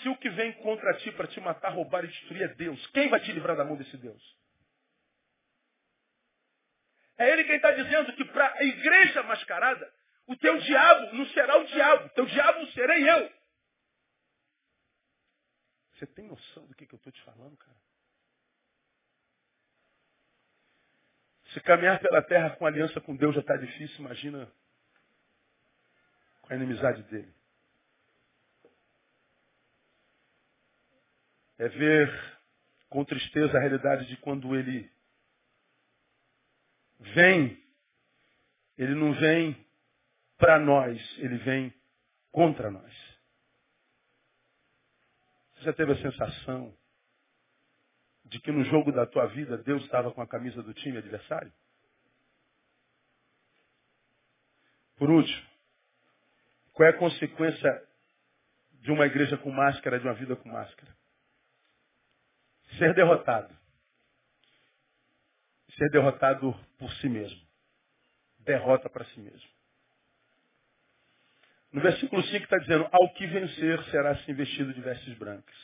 Se 0.03 0.09
o 0.09 0.17
que 0.17 0.29
vem 0.29 0.51
contra 0.51 0.93
ti 0.97 1.11
para 1.13 1.25
te 1.25 1.41
matar, 1.41 1.69
roubar 1.69 2.05
e 2.05 2.09
destruir 2.09 2.43
é 2.43 2.47
Deus, 2.49 2.85
quem 2.91 3.09
vai 3.09 3.19
te 3.21 3.31
livrar 3.31 3.57
da 3.57 3.65
mão 3.65 3.75
desse 3.75 3.97
Deus? 3.97 4.44
É 7.17 7.31
ele 7.31 7.43
quem 7.45 7.55
está 7.55 7.71
dizendo 7.71 8.13
que 8.13 8.25
para 8.25 8.53
a 8.53 8.63
igreja 8.63 9.23
mascarada, 9.23 9.93
o 10.27 10.35
teu 10.35 10.57
diabo 10.57 11.15
não 11.15 11.25
será 11.27 11.57
o 11.57 11.65
diabo, 11.65 12.05
o 12.05 12.09
teu 12.09 12.25
diabo 12.25 12.65
serei 12.71 13.09
eu. 13.09 13.31
Você 15.93 16.05
tem 16.07 16.27
noção 16.27 16.65
do 16.65 16.75
que, 16.75 16.85
que 16.85 16.93
eu 16.93 16.97
estou 16.97 17.11
te 17.11 17.21
falando, 17.21 17.55
cara? 17.57 17.77
Se 21.53 21.61
caminhar 21.61 21.99
pela 21.99 22.21
terra 22.21 22.49
com 22.57 22.65
aliança 22.65 22.99
com 22.99 23.15
Deus 23.15 23.33
já 23.33 23.39
está 23.39 23.55
difícil, 23.55 23.99
imagina 23.99 24.51
com 26.41 26.51
a 26.51 26.55
inimizade 26.55 27.01
dele. 27.03 27.33
É 31.57 31.69
ver 31.69 32.37
com 32.89 33.05
tristeza 33.05 33.57
a 33.57 33.61
realidade 33.61 34.05
de 34.07 34.17
quando 34.17 34.53
ele 34.53 34.91
vem, 36.99 37.61
ele 38.77 38.95
não 38.95 39.13
vem 39.13 39.65
para 40.37 40.59
nós, 40.59 40.99
ele 41.17 41.37
vem 41.37 41.73
contra 42.31 42.69
nós. 42.69 42.93
Você 45.55 45.65
já 45.65 45.73
teve 45.73 45.93
a 45.93 46.01
sensação 46.01 46.75
de 48.25 48.39
que 48.39 48.51
no 48.51 48.63
jogo 48.65 48.91
da 48.91 49.05
tua 49.05 49.27
vida 49.27 49.57
Deus 49.57 49.83
estava 49.83 50.11
com 50.11 50.21
a 50.21 50.27
camisa 50.27 50.61
do 50.61 50.73
time 50.73 50.97
adversário? 50.97 51.53
Por 54.97 55.09
último, 55.09 55.47
qual 56.73 56.87
é 56.87 56.91
a 56.91 56.97
consequência 56.97 57.87
de 58.81 58.91
uma 58.91 59.05
igreja 59.05 59.37
com 59.37 59.51
máscara, 59.51 59.99
de 59.99 60.05
uma 60.05 60.13
vida 60.13 60.35
com 60.35 60.49
máscara? 60.49 60.95
Ser 62.77 62.93
derrotado. 62.93 63.55
Ser 65.77 65.89
derrotado 65.89 66.53
por 66.77 66.91
si 66.95 67.09
mesmo. 67.09 67.41
Derrota 68.39 68.89
para 68.89 69.05
si 69.05 69.19
mesmo. 69.19 69.49
No 71.71 71.81
versículo 71.81 72.23
5 72.23 72.43
está 72.43 72.57
dizendo, 72.57 72.87
ao 72.91 73.13
que 73.13 73.27
vencer 73.27 73.83
será 73.85 74.15
se 74.19 74.31
investido 74.31 74.73
de 74.73 74.81
vestes 74.81 75.17
brancas. 75.17 75.55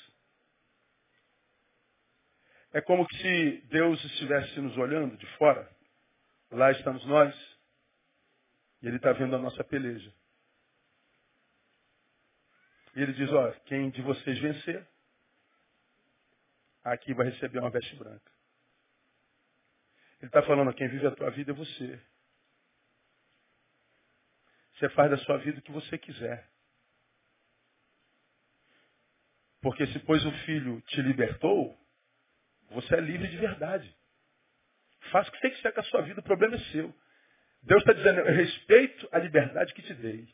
É 2.73 2.81
como 2.81 3.07
que 3.07 3.17
se 3.17 3.61
Deus 3.67 4.03
estivesse 4.03 4.59
nos 4.59 4.77
olhando 4.77 5.15
de 5.17 5.25
fora. 5.37 5.69
Lá 6.51 6.71
estamos 6.71 7.05
nós. 7.05 7.33
E 8.81 8.87
Ele 8.87 8.97
está 8.97 9.13
vendo 9.13 9.35
a 9.35 9.39
nossa 9.39 9.63
peleja. 9.63 10.11
E 12.95 13.01
ele 13.01 13.13
diz, 13.13 13.31
ó, 13.31 13.51
quem 13.65 13.89
de 13.89 14.01
vocês 14.01 14.37
vencer, 14.39 14.85
aqui 16.83 17.13
vai 17.13 17.29
receber 17.29 17.59
uma 17.59 17.69
veste 17.69 17.95
branca. 17.95 18.30
Ele 20.21 20.27
está 20.27 20.43
falando, 20.43 20.73
quem 20.73 20.87
vive 20.87 21.07
a 21.07 21.15
tua 21.15 21.31
vida 21.31 21.51
é 21.51 21.55
você. 21.55 21.99
Você 24.75 24.89
faz 24.89 25.09
da 25.09 25.17
sua 25.17 25.37
vida 25.37 25.59
o 25.59 25.61
que 25.63 25.71
você 25.71 25.97
quiser. 25.97 26.47
Porque 29.61 29.85
se 29.87 29.99
pois 29.99 30.23
o 30.23 30.31
filho 30.45 30.79
te 30.81 31.01
libertou, 31.01 31.75
você 32.69 32.95
é 32.95 32.99
livre 32.99 33.27
de 33.27 33.37
verdade. 33.37 33.95
Faça 35.11 35.29
o 35.29 35.31
que 35.31 35.39
você 35.39 35.49
quiser 35.51 35.71
com 35.73 35.79
a 35.79 35.85
sua 35.85 36.01
vida, 36.01 36.19
o 36.19 36.23
problema 36.23 36.55
é 36.55 36.59
seu. 36.71 36.93
Deus 37.63 37.81
está 37.81 37.93
dizendo, 37.93 38.19
eu 38.19 38.35
respeito 38.35 39.09
a 39.11 39.19
liberdade 39.19 39.73
que 39.73 39.81
te 39.81 39.93
dei. 39.95 40.27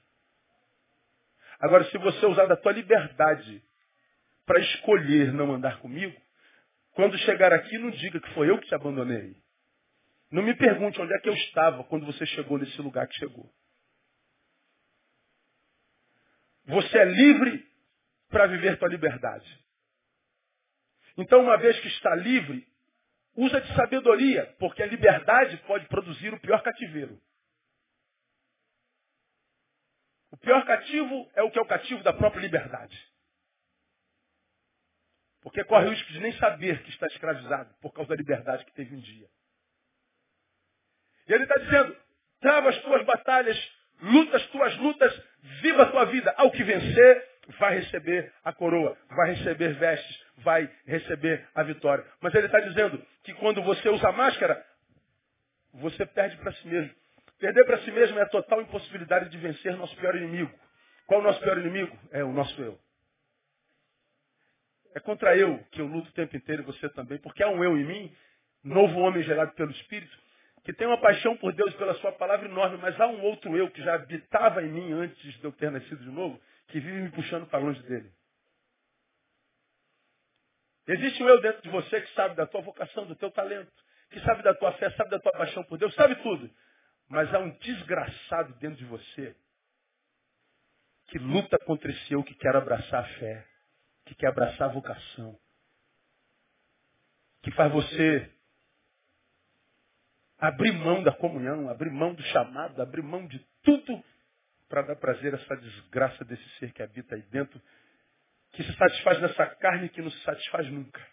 Agora, 1.59 1.85
se 1.85 1.97
você 1.97 2.25
usar 2.25 2.45
da 2.45 2.57
tua 2.57 2.73
liberdade 2.73 3.63
para 4.45 4.59
escolher 4.59 5.33
não 5.33 5.53
andar 5.53 5.79
comigo, 5.79 6.15
quando 6.91 7.17
chegar 7.19 7.53
aqui, 7.53 7.77
não 7.77 7.89
diga 7.91 8.19
que 8.19 8.33
foi 8.33 8.49
eu 8.49 8.59
que 8.59 8.67
te 8.67 8.75
abandonei. 8.75 9.35
Não 10.29 10.43
me 10.43 10.55
pergunte 10.55 10.99
onde 11.01 11.13
é 11.13 11.19
que 11.19 11.29
eu 11.29 11.33
estava 11.33 11.83
quando 11.85 12.05
você 12.05 12.25
chegou 12.25 12.57
nesse 12.57 12.81
lugar 12.81 13.07
que 13.07 13.15
chegou. 13.15 13.49
Você 16.65 16.97
é 16.97 17.05
livre 17.05 17.65
para 18.29 18.47
viver 18.47 18.77
tua 18.77 18.89
liberdade. 18.89 19.65
Então, 21.17 21.41
uma 21.41 21.57
vez 21.57 21.79
que 21.79 21.87
está 21.87 22.13
livre, 22.15 22.67
usa 23.35 23.61
de 23.61 23.73
sabedoria, 23.73 24.55
porque 24.59 24.83
a 24.83 24.87
liberdade 24.87 25.57
pode 25.65 25.87
produzir 25.87 26.33
o 26.33 26.39
pior 26.39 26.61
cativeiro. 26.61 27.19
O 30.29 30.37
pior 30.37 30.65
cativo 30.65 31.31
é 31.35 31.41
o 31.41 31.49
que 31.49 31.57
é 31.57 31.61
o 31.61 31.67
cativo 31.67 32.03
da 32.03 32.13
própria 32.13 32.41
liberdade. 32.41 32.95
Porque 35.41 35.63
corre 35.63 35.87
o 35.87 35.89
risco 35.91 36.11
de 36.11 36.19
nem 36.19 36.37
saber 36.37 36.83
que 36.83 36.89
está 36.89 37.07
escravizado 37.07 37.73
por 37.81 37.93
causa 37.93 38.09
da 38.09 38.15
liberdade 38.15 38.65
que 38.65 38.73
teve 38.73 38.93
um 38.93 38.99
dia. 38.99 39.29
E 41.27 41.33
ele 41.33 41.43
está 41.43 41.55
dizendo, 41.59 41.95
trava 42.39 42.69
as 42.69 42.77
tuas 42.81 43.05
batalhas, 43.05 43.57
luta 44.01 44.37
as 44.37 44.45
tuas 44.47 44.77
lutas, 44.77 45.23
viva 45.61 45.83
a 45.83 45.91
tua 45.91 46.05
vida. 46.05 46.33
Ao 46.37 46.51
que 46.51 46.63
vencer, 46.63 47.27
vai 47.59 47.75
receber 47.79 48.33
a 48.43 48.53
coroa, 48.53 48.97
vai 49.09 49.33
receber 49.33 49.73
vestes, 49.73 50.25
vai 50.37 50.69
receber 50.85 51.47
a 51.55 51.63
vitória. 51.63 52.05
Mas 52.21 52.33
ele 52.35 52.47
está 52.47 52.59
dizendo 52.59 53.03
que 53.23 53.33
quando 53.35 53.61
você 53.63 53.89
usa 53.89 54.11
máscara, 54.11 54.63
você 55.73 56.05
perde 56.05 56.37
para 56.37 56.51
si 56.53 56.67
mesmo. 56.67 56.93
Perder 57.39 57.65
para 57.65 57.79
si 57.81 57.91
mesmo 57.91 58.17
é 58.17 58.23
a 58.23 58.29
total 58.29 58.61
impossibilidade 58.61 59.29
de 59.29 59.37
vencer 59.37 59.75
nosso 59.77 59.95
pior 59.97 60.15
inimigo. 60.15 60.51
Qual 61.05 61.21
o 61.21 61.23
nosso 61.23 61.39
pior 61.39 61.57
inimigo? 61.57 61.97
É 62.11 62.23
o 62.23 62.31
nosso 62.31 62.59
eu. 62.61 62.79
É 64.95 64.99
contra 64.99 65.37
eu 65.37 65.59
que 65.71 65.79
eu 65.79 65.85
luto 65.85 66.09
o 66.09 66.13
tempo 66.13 66.35
inteiro 66.35 66.63
e 66.63 66.65
você 66.65 66.89
também, 66.89 67.19
porque 67.19 67.43
há 67.43 67.49
um 67.49 67.63
eu 67.63 67.77
em 67.77 67.85
mim, 67.85 68.15
novo 68.63 68.99
homem 68.99 69.21
gerado 69.21 69.51
pelo 69.53 69.69
Espírito, 69.71 70.17
que 70.67 70.73
tem 70.73 70.85
uma 70.85 70.99
paixão 70.99 71.37
por 71.37 71.53
Deus 71.53 71.73
pela 71.75 71.93
sua 71.95 72.11
palavra 72.11 72.45
enorme, 72.45 72.77
mas 72.79 72.99
há 72.99 73.07
um 73.07 73.23
outro 73.23 73.55
eu 73.55 73.71
que 73.71 73.81
já 73.81 73.95
habitava 73.95 74.61
em 74.61 74.69
mim 74.69 74.91
antes 74.91 75.17
de 75.39 75.41
eu 75.41 75.53
ter 75.53 75.71
nascido 75.71 76.03
de 76.03 76.09
novo, 76.11 76.37
que 76.67 76.77
vive 76.81 77.03
me 77.03 77.11
puxando 77.11 77.47
para 77.47 77.59
longe 77.59 77.81
dele. 77.83 78.11
Existe 80.85 81.23
um 81.23 81.29
eu 81.29 81.39
dentro 81.39 81.61
de 81.61 81.69
você 81.69 82.01
que 82.01 82.13
sabe 82.13 82.35
da 82.35 82.45
tua 82.45 82.59
vocação, 82.59 83.05
do 83.05 83.15
teu 83.15 83.31
talento, 83.31 83.71
que 84.09 84.19
sabe 84.19 84.43
da 84.43 84.53
tua 84.53 84.73
fé, 84.73 84.91
sabe 84.91 85.09
da 85.09 85.19
tua 85.19 85.31
paixão 85.31 85.63
por 85.63 85.77
Deus, 85.77 85.95
sabe 85.95 86.15
tudo. 86.15 86.53
Mas 87.07 87.33
há 87.33 87.39
um 87.39 87.49
desgraçado 87.59 88.53
dentro 88.55 88.79
de 88.79 88.85
você 88.87 89.37
que 91.07 91.17
luta 91.17 91.57
contra 91.59 91.89
esse 91.89 92.11
eu 92.11 92.21
que 92.25 92.35
quer 92.35 92.53
abraçar 92.53 93.05
a 93.05 93.07
fé, 93.19 93.47
que 94.05 94.15
quer 94.15 94.27
abraçar 94.27 94.69
a 94.69 94.73
vocação, 94.73 95.39
que 97.41 97.51
faz 97.51 97.71
você 97.71 98.36
abrir 100.37 100.71
mão 100.73 101.03
da 101.03 101.11
comunhão, 101.13 101.69
abrir 101.69 101.91
mão 101.91 102.13
do 102.13 102.23
chamado, 102.23 102.81
abrir 102.81 103.01
mão 103.01 103.25
de 103.27 103.39
tudo 103.63 104.03
para 104.69 104.81
dar 104.81 104.95
prazer 104.95 105.33
a 105.33 105.37
essa 105.37 105.55
desgraça 105.57 106.23
desse 106.25 106.47
ser 106.59 106.71
que 106.73 106.83
habita 106.83 107.15
aí 107.15 107.21
dentro, 107.23 107.61
que 108.51 108.63
se 108.63 108.73
satisfaz 108.75 109.19
nessa 109.21 109.45
carne 109.45 109.89
que 109.89 110.01
não 110.01 110.11
se 110.11 110.19
satisfaz 110.23 110.69
nunca. 110.69 111.05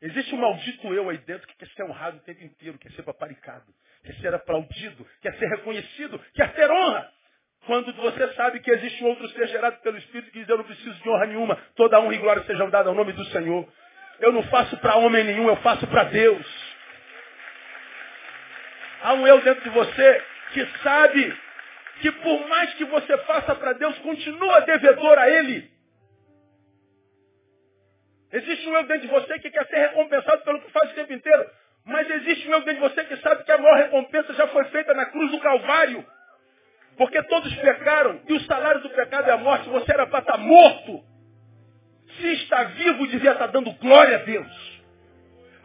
Existe 0.00 0.34
um 0.34 0.38
maldito 0.38 0.92
eu 0.92 1.08
aí 1.08 1.18
dentro 1.18 1.46
que 1.48 1.56
quer 1.56 1.68
ser 1.68 1.82
honrado 1.84 2.18
o 2.18 2.20
tempo 2.20 2.44
inteiro, 2.44 2.78
quer 2.78 2.92
ser 2.92 3.02
paparicado, 3.02 3.74
quer 4.04 4.14
ser 4.16 4.34
aplaudido, 4.34 5.06
quer 5.22 5.34
ser 5.38 5.46
reconhecido, 5.46 6.18
quer 6.34 6.54
ter 6.54 6.70
honra. 6.70 7.10
Quando 7.64 7.92
você 7.94 8.32
sabe 8.34 8.60
que 8.60 8.70
existe 8.70 9.02
um 9.02 9.08
outro 9.08 9.28
ser 9.30 9.48
gerado 9.48 9.80
pelo 9.80 9.96
Espírito 9.96 10.30
que 10.30 10.40
diz, 10.40 10.48
eu 10.48 10.58
não 10.58 10.64
preciso 10.64 10.94
de 11.02 11.08
honra 11.08 11.26
nenhuma, 11.26 11.56
toda 11.74 11.98
honra 11.98 12.14
e 12.14 12.18
glória 12.18 12.44
sejam 12.44 12.68
dadas 12.70 12.88
ao 12.88 12.94
nome 12.94 13.12
do 13.12 13.24
Senhor. 13.26 13.66
Eu 14.20 14.32
não 14.32 14.42
faço 14.44 14.76
para 14.78 14.96
homem 14.96 15.24
nenhum, 15.24 15.48
eu 15.48 15.56
faço 15.56 15.86
para 15.86 16.04
Deus. 16.04 16.46
Há 19.02 19.12
um 19.14 19.26
eu 19.26 19.40
dentro 19.42 19.62
de 19.62 19.70
você 19.70 20.24
que 20.52 20.66
sabe 20.82 21.36
que 22.00 22.12
por 22.12 22.48
mais 22.48 22.74
que 22.74 22.84
você 22.84 23.16
faça 23.18 23.54
para 23.54 23.72
Deus, 23.74 23.98
continua 23.98 24.60
devedor 24.60 25.18
a 25.18 25.28
Ele. 25.28 25.70
Existe 28.32 28.68
um 28.68 28.76
eu 28.76 28.84
dentro 28.84 29.02
de 29.02 29.08
você 29.08 29.38
que 29.38 29.50
quer 29.50 29.66
ser 29.66 29.76
recompensado 29.76 30.42
pelo 30.42 30.60
que 30.60 30.70
faz 30.72 30.90
o 30.90 30.94
tempo 30.94 31.12
inteiro. 31.12 31.50
Mas 31.84 32.10
existe 32.10 32.48
um 32.48 32.52
eu 32.52 32.60
dentro 32.62 32.82
de 32.82 32.88
você 32.88 33.04
que 33.04 33.16
sabe 33.18 33.44
que 33.44 33.52
a 33.52 33.58
maior 33.58 33.76
recompensa 33.76 34.34
já 34.34 34.48
foi 34.48 34.64
feita 34.66 34.92
na 34.94 35.06
cruz 35.06 35.30
do 35.30 35.40
Calvário. 35.40 36.04
Porque 36.96 37.22
todos 37.24 37.54
pecaram 37.56 38.20
e 38.26 38.32
o 38.32 38.40
salário 38.40 38.80
do 38.80 38.90
pecado 38.90 39.28
é 39.28 39.32
a 39.32 39.36
morte. 39.36 39.68
Você 39.68 39.92
era 39.92 40.06
para 40.06 40.20
estar 40.20 40.38
morto. 40.38 41.04
Se 42.16 42.32
está 42.32 42.64
vivo, 42.64 43.06
devia 43.08 43.32
estar 43.32 43.48
dando 43.48 43.72
glória 43.72 44.16
a 44.16 44.22
Deus. 44.22 44.82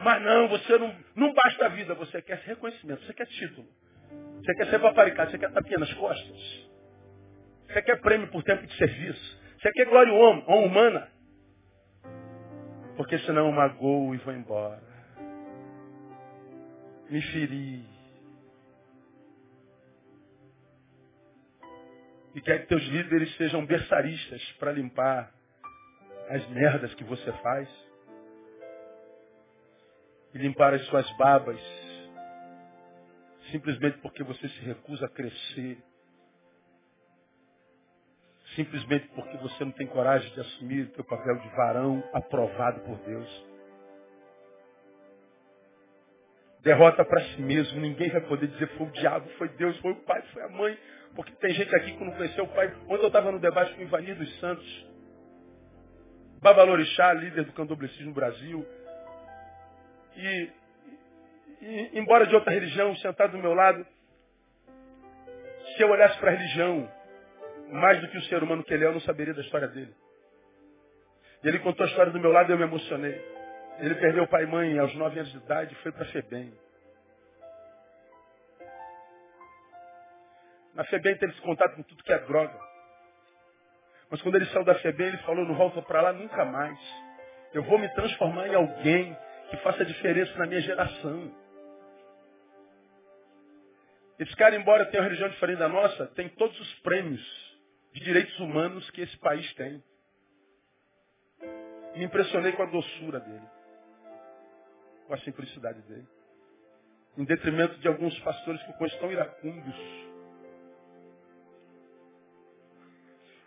Mas 0.04 0.22
não, 0.24 0.48
você 0.48 0.78
não, 0.78 0.96
não 1.16 1.34
basta 1.34 1.66
a 1.66 1.70
vida, 1.70 1.94
você 1.94 2.22
quer 2.22 2.38
reconhecimento, 2.40 3.06
você 3.06 3.14
quer 3.14 3.28
título. 3.28 3.68
Você 4.44 4.56
quer 4.56 4.68
ser 4.68 4.80
paparicado, 4.80 5.32
você 5.32 5.38
quer 5.38 5.52
tapinha 5.52 5.78
nas 5.78 5.94
costas. 5.94 6.70
Você 7.68 7.82
quer 7.84 8.02
prêmio 8.02 8.28
por 8.28 8.44
tempo 8.44 8.66
de 8.66 8.76
serviço. 8.76 9.40
Você 9.60 9.72
quer 9.72 9.86
glória 9.86 10.12
humana. 10.12 11.08
Porque 12.98 13.18
senão 13.20 13.46
eu 13.48 13.52
magoo 13.52 14.14
e 14.14 14.18
vou 14.18 14.34
embora. 14.34 14.82
Me 17.10 17.22
feri. 17.22 17.86
E 22.34 22.42
quer 22.42 22.60
que 22.60 22.68
teus 22.68 22.84
líderes 22.84 23.36
sejam 23.36 23.66
berçaristas 23.66 24.42
para 24.54 24.72
limpar 24.72 25.32
as 26.32 26.48
merdas 26.50 26.94
que 26.96 27.04
você 27.04 27.32
faz. 27.34 27.70
E 30.34 30.38
limpar 30.38 30.74
as 30.74 30.86
suas 30.86 31.10
babas 31.18 31.60
simplesmente 33.52 33.98
porque 33.98 34.24
você 34.24 34.48
se 34.48 34.60
recusa 34.62 35.06
a 35.06 35.10
crescer, 35.10 35.78
simplesmente 38.56 39.10
porque 39.10 39.38
você 39.38 39.66
não 39.66 39.72
tem 39.74 39.88
coragem 39.88 40.34
de 40.34 40.40
assumir 40.40 40.88
o 40.88 40.96
seu 40.96 41.04
papel 41.04 41.38
de 41.38 41.50
varão 41.50 42.02
aprovado 42.14 42.80
por 42.82 42.98
Deus. 43.00 43.46
Derrota 46.62 47.04
para 47.04 47.22
si 47.26 47.42
mesmo, 47.42 47.82
ninguém 47.82 48.10
vai 48.10 48.22
poder 48.22 48.48
dizer 48.48 48.68
foi 48.78 48.88
o 48.88 48.92
diabo, 48.92 49.28
foi 49.38 49.50
Deus, 49.50 49.78
foi 49.80 49.92
o 49.92 50.02
pai, 50.04 50.22
foi 50.32 50.44
a 50.44 50.50
mãe, 50.50 50.78
porque 51.16 51.34
tem 51.34 51.54
gente 51.54 51.76
aqui 51.76 51.98
que 51.98 52.04
não 52.06 52.14
conheceu 52.14 52.46
o 52.46 52.54
pai. 52.54 52.74
Ontem 52.88 53.04
eu 53.04 53.08
estava 53.08 53.32
no 53.32 53.40
debate 53.40 53.74
com 53.74 53.82
o 53.82 53.84
Ivanir 53.84 54.16
dos 54.16 54.40
Santos, 54.40 54.88
Babalorixá, 56.42 57.14
líder 57.14 57.46
do 57.46 57.54
candomblecismo 57.54 58.08
no 58.08 58.14
Brasil, 58.14 58.66
e 60.16 60.52
e, 61.62 62.00
embora 62.00 62.26
de 62.26 62.34
outra 62.34 62.52
religião, 62.52 62.96
sentado 62.98 63.34
do 63.34 63.38
meu 63.38 63.54
lado, 63.54 63.86
se 65.76 65.82
eu 65.82 65.90
olhasse 65.90 66.18
para 66.18 66.32
a 66.32 66.36
religião, 66.36 66.92
mais 67.72 68.02
do 68.02 68.08
que 68.08 68.18
o 68.18 68.24
ser 68.24 68.42
humano 68.42 68.64
que 68.64 68.74
ele 68.74 68.84
é, 68.84 68.88
eu 68.88 68.94
não 68.94 69.00
saberia 69.02 69.34
da 69.34 69.42
história 69.42 69.68
dele. 69.68 69.94
E 71.44 71.48
ele 71.48 71.60
contou 71.60 71.86
a 71.86 71.90
história 71.90 72.12
do 72.12 72.20
meu 72.20 72.32
lado 72.32 72.50
e 72.50 72.54
eu 72.54 72.58
me 72.58 72.64
emocionei. 72.64 73.24
Ele 73.80 73.96
perdeu 73.96 74.28
pai 74.28 74.44
e 74.44 74.48
mãe 74.48 74.78
aos 74.80 74.94
nove 74.96 75.20
anos 75.20 75.32
de 75.32 75.38
idade 75.38 75.74
e 75.74 75.78
foi 75.78 75.92
para 75.92 76.04
a 76.04 76.08
FEBEM. 76.08 76.52
Na 80.74 80.84
FEBEM 80.86 81.18
teve 81.18 81.34
esse 81.34 81.42
contato 81.42 81.76
com 81.76 81.84
tudo 81.84 82.04
que 82.04 82.14
é 82.14 82.20
droga. 82.20 82.71
Mas 84.12 84.22
quando 84.22 84.36
ele 84.36 84.46
saiu 84.48 84.66
da 84.66 84.76
FEBEM, 84.76 85.08
ele 85.08 85.18
falou, 85.20 85.46
não 85.46 85.56
volto 85.56 85.82
para 85.84 86.02
lá 86.02 86.12
nunca 86.12 86.44
mais. 86.44 86.78
Eu 87.54 87.64
vou 87.64 87.80
me 87.80 87.88
transformar 87.96 88.48
em 88.50 88.56
alguém 88.56 89.18
que 89.50 89.58
faça 89.58 89.86
diferença 89.86 90.38
na 90.38 90.46
minha 90.46 90.60
geração. 90.60 91.34
Esse 94.20 94.36
cara, 94.36 94.56
embora 94.56 94.86
tenha 94.86 95.02
uma 95.02 95.08
religião 95.08 95.30
diferente 95.30 95.60
da 95.60 95.70
nossa, 95.70 96.08
tem 96.08 96.28
todos 96.30 96.60
os 96.60 96.80
prêmios 96.82 97.22
de 97.94 98.02
direitos 98.02 98.38
humanos 98.40 98.90
que 98.92 99.02
esse 99.02 99.18
país 99.18 99.52
tem. 99.54 99.82
Me 101.96 102.04
impressionei 102.04 102.52
com 102.52 102.64
a 102.64 102.68
doçura 102.68 103.20
dele, 103.20 103.48
com 105.08 105.14
a 105.14 105.18
simplicidade 105.20 105.82
dele. 105.84 106.08
Em 107.18 107.24
detrimento 107.24 107.78
de 107.80 107.88
alguns 107.88 108.18
pastores 108.20 108.62
que 108.64 108.86
estão 108.86 109.12
iracundos. 109.12 109.76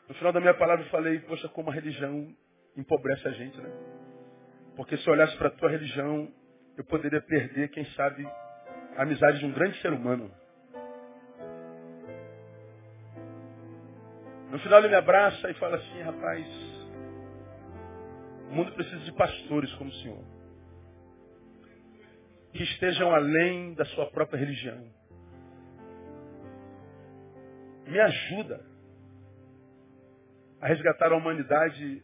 No 0.09 0.15
final 0.15 0.33
da 0.33 0.41
minha 0.41 0.55
palavra 0.55 0.85
eu 0.85 0.91
falei, 0.91 1.19
poxa, 1.21 1.49
como 1.49 1.71
a 1.71 1.75
religião 1.75 2.35
empobrece 2.77 3.27
a 3.27 3.31
gente, 3.31 3.59
né? 3.59 3.71
Porque 4.77 4.97
se 4.99 5.07
eu 5.07 5.13
olhasse 5.13 5.37
para 5.37 5.49
a 5.49 5.53
tua 5.53 5.71
religião, 5.71 6.31
eu 6.77 6.85
poderia 6.85 7.23
perder, 7.23 7.71
quem 7.71 7.85
sabe, 7.93 8.27
a 8.97 9.03
amizade 9.03 9.39
de 9.39 9.47
um 9.47 9.53
grande 9.53 9.81
ser 9.81 9.93
humano. 9.93 10.31
No 14.51 14.59
final 14.59 14.81
ele 14.81 14.89
me 14.89 14.95
abraça 14.95 15.51
e 15.51 15.55
fala 15.55 15.77
assim, 15.77 16.03
rapaz, 16.03 16.47
o 18.51 18.55
mundo 18.55 18.73
precisa 18.73 18.99
de 18.99 19.13
pastores 19.13 19.73
como 19.75 19.91
o 19.91 19.95
senhor. 19.95 20.25
Que 22.53 22.63
estejam 22.63 23.13
além 23.13 23.75
da 23.75 23.85
sua 23.87 24.11
própria 24.11 24.39
religião. 24.39 24.85
Me 27.87 28.01
ajuda 28.01 28.74
a 30.65 30.67
resgatar 30.67 31.13
a 31.13 31.17
humanidade 31.17 32.03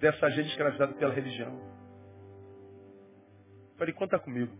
dessa 0.00 0.30
gente 0.30 0.48
escravizada 0.48 0.94
pela 0.94 1.12
religião. 1.12 1.60
Falei, 3.76 3.92
conta 3.92 4.18
comigo. 4.18 4.56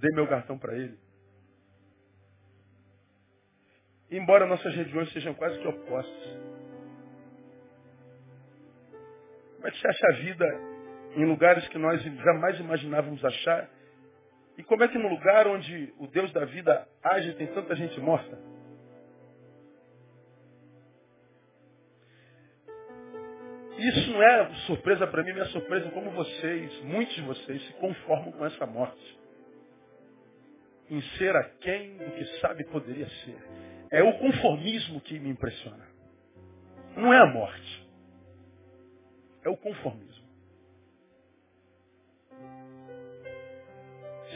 Dei 0.00 0.10
meu 0.12 0.26
cartão 0.26 0.58
para 0.58 0.74
ele. 0.74 0.98
Embora 4.10 4.46
nossas 4.46 4.74
religiões 4.74 5.12
sejam 5.12 5.32
quase 5.34 5.60
que 5.60 5.68
opostas. 5.68 6.28
Como 9.54 9.68
é 9.68 9.70
que 9.70 9.78
você 9.78 9.86
acha 9.86 10.06
a 10.08 10.16
vida 10.16 10.60
em 11.14 11.24
lugares 11.24 11.68
que 11.68 11.78
nós 11.78 12.02
jamais 12.02 12.58
imaginávamos 12.58 13.24
achar? 13.24 13.70
E 14.58 14.64
como 14.64 14.82
é 14.82 14.88
que 14.88 14.98
no 14.98 15.08
lugar 15.08 15.46
onde 15.46 15.94
o 15.98 16.08
Deus 16.08 16.32
da 16.32 16.44
vida 16.46 16.88
age 17.00 17.32
tem 17.34 17.46
tanta 17.54 17.76
gente 17.76 18.00
morta? 18.00 18.55
Isso 23.86 24.10
não 24.10 24.20
é 24.20 24.52
surpresa 24.66 25.06
para 25.06 25.22
mim, 25.22 25.32
minha 25.32 25.44
surpresa 25.46 25.86
é 25.86 25.90
como 25.92 26.10
vocês, 26.10 26.82
muitos 26.82 27.14
de 27.14 27.22
vocês, 27.22 27.64
se 27.66 27.72
conformam 27.74 28.32
com 28.32 28.44
essa 28.44 28.66
morte. 28.66 29.18
Em 30.90 31.00
ser 31.16 31.36
aquém 31.36 31.96
do 31.96 32.10
que 32.10 32.24
sabe 32.40 32.64
poderia 32.64 33.08
ser. 33.08 33.38
É 33.92 34.02
o 34.02 34.18
conformismo 34.18 35.00
que 35.00 35.20
me 35.20 35.28
impressiona. 35.28 35.86
Não 36.96 37.14
é 37.14 37.18
a 37.18 37.26
morte. 37.26 37.88
É 39.44 39.48
o 39.48 39.56
conformismo. 39.56 40.26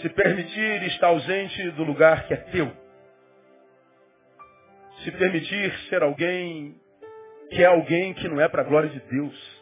Se 0.00 0.08
permitir 0.10 0.82
estar 0.84 1.08
ausente 1.08 1.70
do 1.72 1.82
lugar 1.82 2.28
que 2.28 2.34
é 2.34 2.36
teu. 2.36 2.72
Se 5.02 5.10
permitir 5.10 5.76
ser 5.88 6.04
alguém 6.04 6.79
que 7.50 7.62
é 7.62 7.66
alguém 7.66 8.14
que 8.14 8.28
não 8.28 8.40
é 8.40 8.48
para 8.48 8.62
a 8.62 8.64
glória 8.64 8.88
de 8.88 9.00
Deus. 9.00 9.60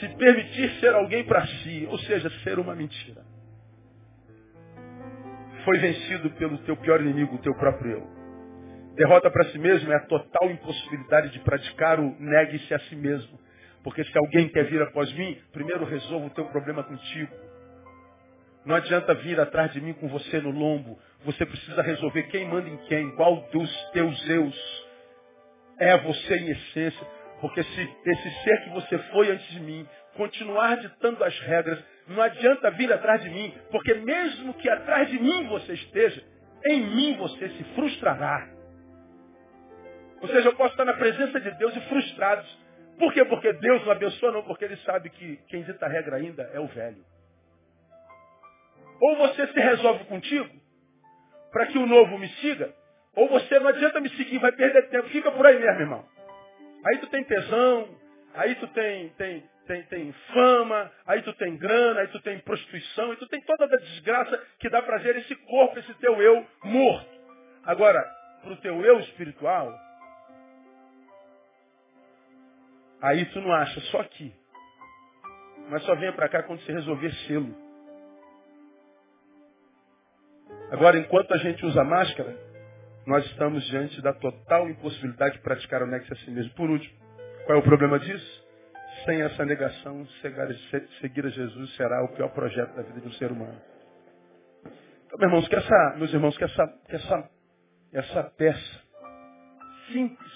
Se 0.00 0.08
permitir 0.16 0.70
ser 0.80 0.94
alguém 0.94 1.24
para 1.24 1.46
si, 1.46 1.86
ou 1.88 1.98
seja, 2.00 2.30
ser 2.42 2.58
uma 2.58 2.74
mentira. 2.74 3.24
Foi 5.64 5.78
vencido 5.78 6.30
pelo 6.30 6.58
teu 6.58 6.76
pior 6.76 7.00
inimigo, 7.00 7.36
o 7.36 7.42
teu 7.42 7.54
próprio 7.54 7.92
eu. 7.92 8.18
Derrota 8.94 9.30
para 9.30 9.44
si 9.50 9.58
mesmo 9.58 9.92
é 9.92 9.96
a 9.96 10.06
total 10.06 10.50
impossibilidade 10.50 11.30
de 11.30 11.40
praticar 11.40 12.00
o 12.00 12.16
negue-se 12.18 12.74
a 12.74 12.78
si 12.80 12.96
mesmo. 12.96 13.38
Porque 13.84 14.02
se 14.04 14.18
alguém 14.18 14.48
quer 14.48 14.64
vir 14.64 14.82
após 14.82 15.12
mim, 15.12 15.40
primeiro 15.52 15.84
resolva 15.84 16.26
o 16.26 16.30
teu 16.30 16.46
problema 16.46 16.82
contigo. 16.82 17.32
Não 18.64 18.74
adianta 18.74 19.14
vir 19.14 19.38
atrás 19.38 19.72
de 19.72 19.80
mim 19.80 19.92
com 19.94 20.08
você 20.08 20.40
no 20.40 20.50
lombo. 20.50 20.98
Você 21.24 21.46
precisa 21.46 21.80
resolver 21.82 22.24
quem 22.24 22.48
manda 22.48 22.68
em 22.68 22.76
quem, 22.88 23.14
qual 23.14 23.48
dos 23.52 23.90
teus 23.92 24.28
eus 24.28 24.77
é 25.78 25.96
você 25.98 26.36
em 26.36 26.50
essência. 26.50 27.06
Porque 27.40 27.62
se 27.62 27.96
esse 28.06 28.30
ser 28.42 28.64
que 28.64 28.70
você 28.70 28.98
foi 29.10 29.30
antes 29.30 29.46
de 29.48 29.60
mim 29.60 29.86
continuar 30.16 30.76
ditando 30.76 31.22
as 31.22 31.38
regras, 31.40 31.78
não 32.08 32.20
adianta 32.20 32.70
vir 32.72 32.92
atrás 32.92 33.22
de 33.22 33.30
mim, 33.30 33.54
porque 33.70 33.94
mesmo 33.94 34.54
que 34.54 34.68
atrás 34.68 35.08
de 35.08 35.18
mim 35.20 35.46
você 35.46 35.74
esteja, 35.74 36.22
em 36.66 36.80
mim 36.80 37.16
você 37.16 37.48
se 37.50 37.64
frustrará. 37.74 38.48
Ou 40.20 40.28
seja, 40.28 40.48
eu 40.48 40.56
posso 40.56 40.72
estar 40.72 40.84
na 40.84 40.94
presença 40.94 41.40
de 41.40 41.50
Deus 41.52 41.76
e 41.76 41.80
frustrados. 41.82 42.58
Por 42.98 43.12
quê? 43.12 43.24
Porque 43.24 43.52
Deus 43.52 43.84
não 43.84 43.92
abençoa, 43.92 44.32
não, 44.32 44.42
porque 44.42 44.64
Ele 44.64 44.76
sabe 44.78 45.08
que 45.10 45.36
quem 45.48 45.62
dita 45.62 45.86
a 45.86 45.88
regra 45.88 46.16
ainda 46.16 46.42
é 46.52 46.58
o 46.58 46.66
velho. 46.66 47.04
Ou 49.00 49.16
você 49.18 49.46
se 49.46 49.60
resolve 49.60 50.04
contigo, 50.06 50.50
para 51.52 51.66
que 51.66 51.78
o 51.78 51.86
novo 51.86 52.18
me 52.18 52.28
siga, 52.40 52.74
ou 53.18 53.28
você 53.28 53.58
não 53.58 53.66
adianta 53.66 54.00
me 54.00 54.08
seguir, 54.10 54.38
vai 54.38 54.52
perder 54.52 54.88
tempo, 54.90 55.08
fica 55.08 55.32
por 55.32 55.44
aí 55.44 55.58
mesmo, 55.58 55.80
irmão. 55.80 56.04
Aí 56.86 56.98
tu 56.98 57.08
tem 57.08 57.24
tesão, 57.24 57.88
aí 58.32 58.54
tu 58.54 58.68
tem, 58.68 59.08
tem, 59.10 59.44
tem, 59.66 59.82
tem 59.82 60.12
fama, 60.32 60.88
aí 61.04 61.20
tu 61.22 61.32
tem 61.32 61.56
grana, 61.56 62.00
aí 62.00 62.06
tu 62.06 62.20
tem 62.22 62.38
prostituição, 62.38 63.10
aí 63.10 63.16
tu 63.16 63.26
tem 63.26 63.40
toda 63.40 63.64
a 63.64 63.78
desgraça 63.78 64.40
que 64.60 64.70
dá 64.70 64.80
prazer 64.82 65.16
esse 65.16 65.34
corpo, 65.34 65.80
esse 65.80 65.92
teu 65.94 66.22
eu 66.22 66.46
morto. 66.62 67.10
Agora, 67.64 68.00
para 68.40 68.52
o 68.52 68.56
teu 68.58 68.84
eu 68.84 69.00
espiritual, 69.00 69.76
aí 73.02 73.24
tu 73.24 73.40
não 73.40 73.52
acha, 73.52 73.80
só 73.90 73.98
aqui. 73.98 74.32
Mas 75.70 75.82
só 75.82 75.96
venha 75.96 76.12
para 76.12 76.28
cá 76.28 76.44
quando 76.44 76.60
você 76.60 76.72
resolver 76.72 77.12
selo. 77.26 77.52
Agora, 80.70 80.96
enquanto 80.96 81.34
a 81.34 81.38
gente 81.38 81.66
usa 81.66 81.82
máscara, 81.82 82.47
nós 83.08 83.24
estamos 83.24 83.64
diante 83.68 84.02
da 84.02 84.12
total 84.12 84.68
impossibilidade 84.68 85.36
de 85.36 85.42
praticar 85.42 85.82
o 85.82 85.86
nexo 85.86 86.12
a 86.12 86.16
si 86.16 86.30
mesmo. 86.30 86.52
Por 86.52 86.68
último, 86.68 86.94
qual 87.46 87.56
é 87.56 87.60
o 87.60 87.64
problema 87.64 87.98
disso? 87.98 88.46
Sem 89.06 89.22
essa 89.22 89.46
negação, 89.46 90.06
seguir 91.00 91.24
a 91.24 91.30
Jesus 91.30 91.74
será 91.76 92.04
o 92.04 92.08
pior 92.08 92.28
projeto 92.34 92.76
da 92.76 92.82
vida 92.82 93.00
de 93.00 93.08
um 93.08 93.12
ser 93.12 93.32
humano. 93.32 93.58
Então, 95.06 95.18
meus 95.20 95.22
irmãos, 95.22 95.48
que 95.48 95.56
essa, 95.56 95.94
meus 95.96 96.12
irmãos, 96.12 96.36
que 96.36 96.44
essa, 96.44 96.66
que 96.86 96.96
essa, 96.96 97.30
essa 97.94 98.24
peça 98.24 98.82
simples, 99.90 100.32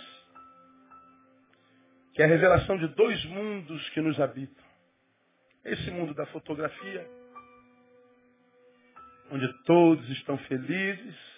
que 2.15 2.23
é 2.23 2.25
a 2.25 2.29
revelação 2.29 2.79
de 2.79 2.89
dois 2.89 3.23
mundos 3.27 3.87
que 3.91 4.01
nos 4.01 4.19
habitam. 4.19 4.65
Esse 5.63 5.91
mundo 5.91 6.15
da 6.15 6.25
fotografia, 6.25 7.07
onde 9.31 9.47
todos 9.65 10.09
estão 10.09 10.39
felizes, 10.39 11.32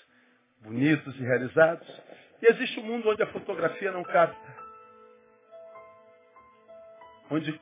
bonitos 0.64 1.14
e 1.16 1.22
realizados. 1.22 2.02
E 2.42 2.50
existe 2.50 2.80
um 2.80 2.84
mundo 2.84 3.08
onde 3.08 3.22
a 3.22 3.32
fotografia 3.32 3.92
não 3.92 4.02
capta. 4.02 4.64
Onde 7.30 7.60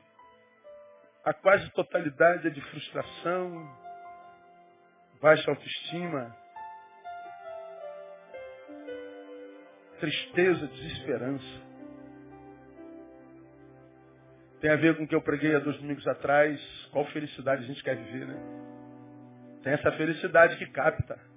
a 1.23 1.33
quase 1.33 1.69
totalidade 1.71 2.47
é 2.47 2.49
de 2.49 2.61
frustração, 2.61 3.77
baixa 5.21 5.49
autoestima, 5.49 6.35
tristeza, 9.99 10.67
desesperança. 10.67 11.63
Tem 14.59 14.71
a 14.71 14.75
ver 14.75 14.97
com 14.97 15.03
o 15.03 15.07
que 15.07 15.15
eu 15.15 15.21
preguei 15.21 15.55
há 15.55 15.59
dois 15.59 15.77
domingos 15.77 16.07
atrás, 16.07 16.59
qual 16.91 17.05
felicidade 17.07 17.63
a 17.63 17.67
gente 17.67 17.83
quer 17.83 17.97
viver, 17.97 18.27
né? 18.27 18.35
Tem 19.61 19.73
essa 19.73 19.91
felicidade 19.93 20.57
que 20.57 20.65
capta 20.67 21.32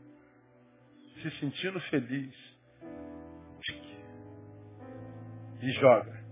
se 1.31 1.41
sentindo 1.41 1.81
feliz. 1.83 2.35
E 5.63 5.71
joga. 5.73 6.25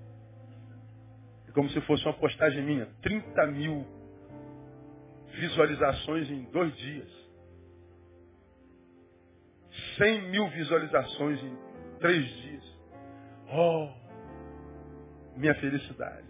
É 1.48 1.52
como 1.52 1.68
se 1.70 1.80
fosse 1.82 2.04
uma 2.04 2.14
postagem 2.14 2.62
minha. 2.62 2.86
30 3.02 3.46
mil 3.48 3.86
visualizações 5.32 6.30
em 6.30 6.44
dois 6.50 6.76
dias. 6.76 7.24
100 9.96 10.30
mil 10.30 10.48
visualizações 10.50 11.42
em 11.42 11.58
três 11.98 12.26
dias. 12.26 12.64
Oh, 13.50 13.88
minha 15.36 15.54
felicidade. 15.56 16.28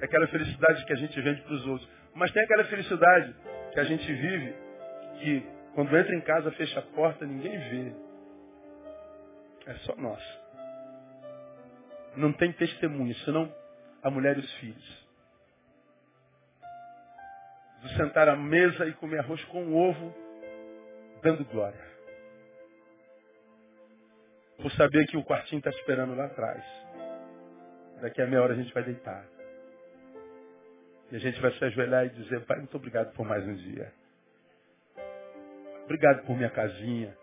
É 0.00 0.04
aquela 0.04 0.26
felicidade 0.28 0.84
que 0.84 0.92
a 0.92 0.96
gente 0.96 1.20
vende 1.20 1.42
para 1.42 1.54
os 1.54 1.66
outros. 1.66 1.88
Mas 2.14 2.32
tem 2.32 2.42
aquela 2.42 2.64
felicidade 2.64 3.34
que 3.72 3.80
a 3.80 3.84
gente 3.84 4.12
vive 4.12 4.54
que 5.20 5.57
quando 5.74 5.96
entra 5.96 6.14
em 6.14 6.20
casa, 6.20 6.50
fecha 6.52 6.80
a 6.80 6.82
porta, 6.82 7.24
ninguém 7.24 7.58
vê. 7.58 7.92
É 9.66 9.74
só 9.80 9.94
nós. 9.96 10.22
Não 12.16 12.32
tem 12.32 12.52
testemunho, 12.52 13.14
senão 13.16 13.52
a 14.02 14.10
mulher 14.10 14.36
e 14.36 14.40
os 14.40 14.52
filhos. 14.54 15.08
De 17.82 17.96
sentar 17.96 18.28
à 18.28 18.36
mesa 18.36 18.86
e 18.86 18.92
comer 18.94 19.20
arroz 19.20 19.42
com 19.44 19.74
ovo, 19.74 20.14
dando 21.22 21.44
glória. 21.44 21.86
Por 24.56 24.72
saber 24.72 25.06
que 25.06 25.16
o 25.16 25.24
quartinho 25.24 25.58
está 25.58 25.70
esperando 25.70 26.16
lá 26.16 26.24
atrás. 26.24 26.64
Daqui 28.00 28.20
a 28.20 28.26
meia 28.26 28.42
hora 28.42 28.54
a 28.54 28.56
gente 28.56 28.72
vai 28.74 28.82
deitar. 28.82 29.24
E 31.10 31.16
a 31.16 31.18
gente 31.18 31.40
vai 31.40 31.52
se 31.52 31.64
ajoelhar 31.64 32.06
e 32.06 32.10
dizer, 32.10 32.44
Pai, 32.44 32.58
muito 32.58 32.76
obrigado 32.76 33.12
por 33.12 33.24
mais 33.24 33.46
um 33.46 33.54
dia. 33.54 33.92
Obrigado 35.88 36.22
por 36.26 36.36
minha 36.36 36.50
casinha. 36.50 37.16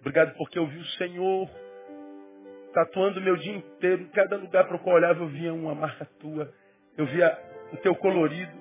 Obrigado 0.00 0.36
porque 0.36 0.58
eu 0.58 0.66
vi 0.66 0.76
o 0.76 0.86
Senhor 0.98 1.48
tatuando 2.74 3.18
meu 3.18 3.34
dia 3.34 3.54
inteiro. 3.56 4.02
Em 4.02 4.08
cada 4.08 4.36
lugar 4.36 4.66
para 4.66 4.76
o 4.76 4.78
qual 4.78 4.96
eu 4.96 5.02
olhava 5.02 5.22
eu 5.22 5.28
via 5.28 5.54
uma 5.54 5.74
marca 5.74 6.04
tua. 6.20 6.52
Eu 6.98 7.06
via 7.06 7.38
o 7.72 7.78
teu 7.78 7.94
colorido. 7.94 8.52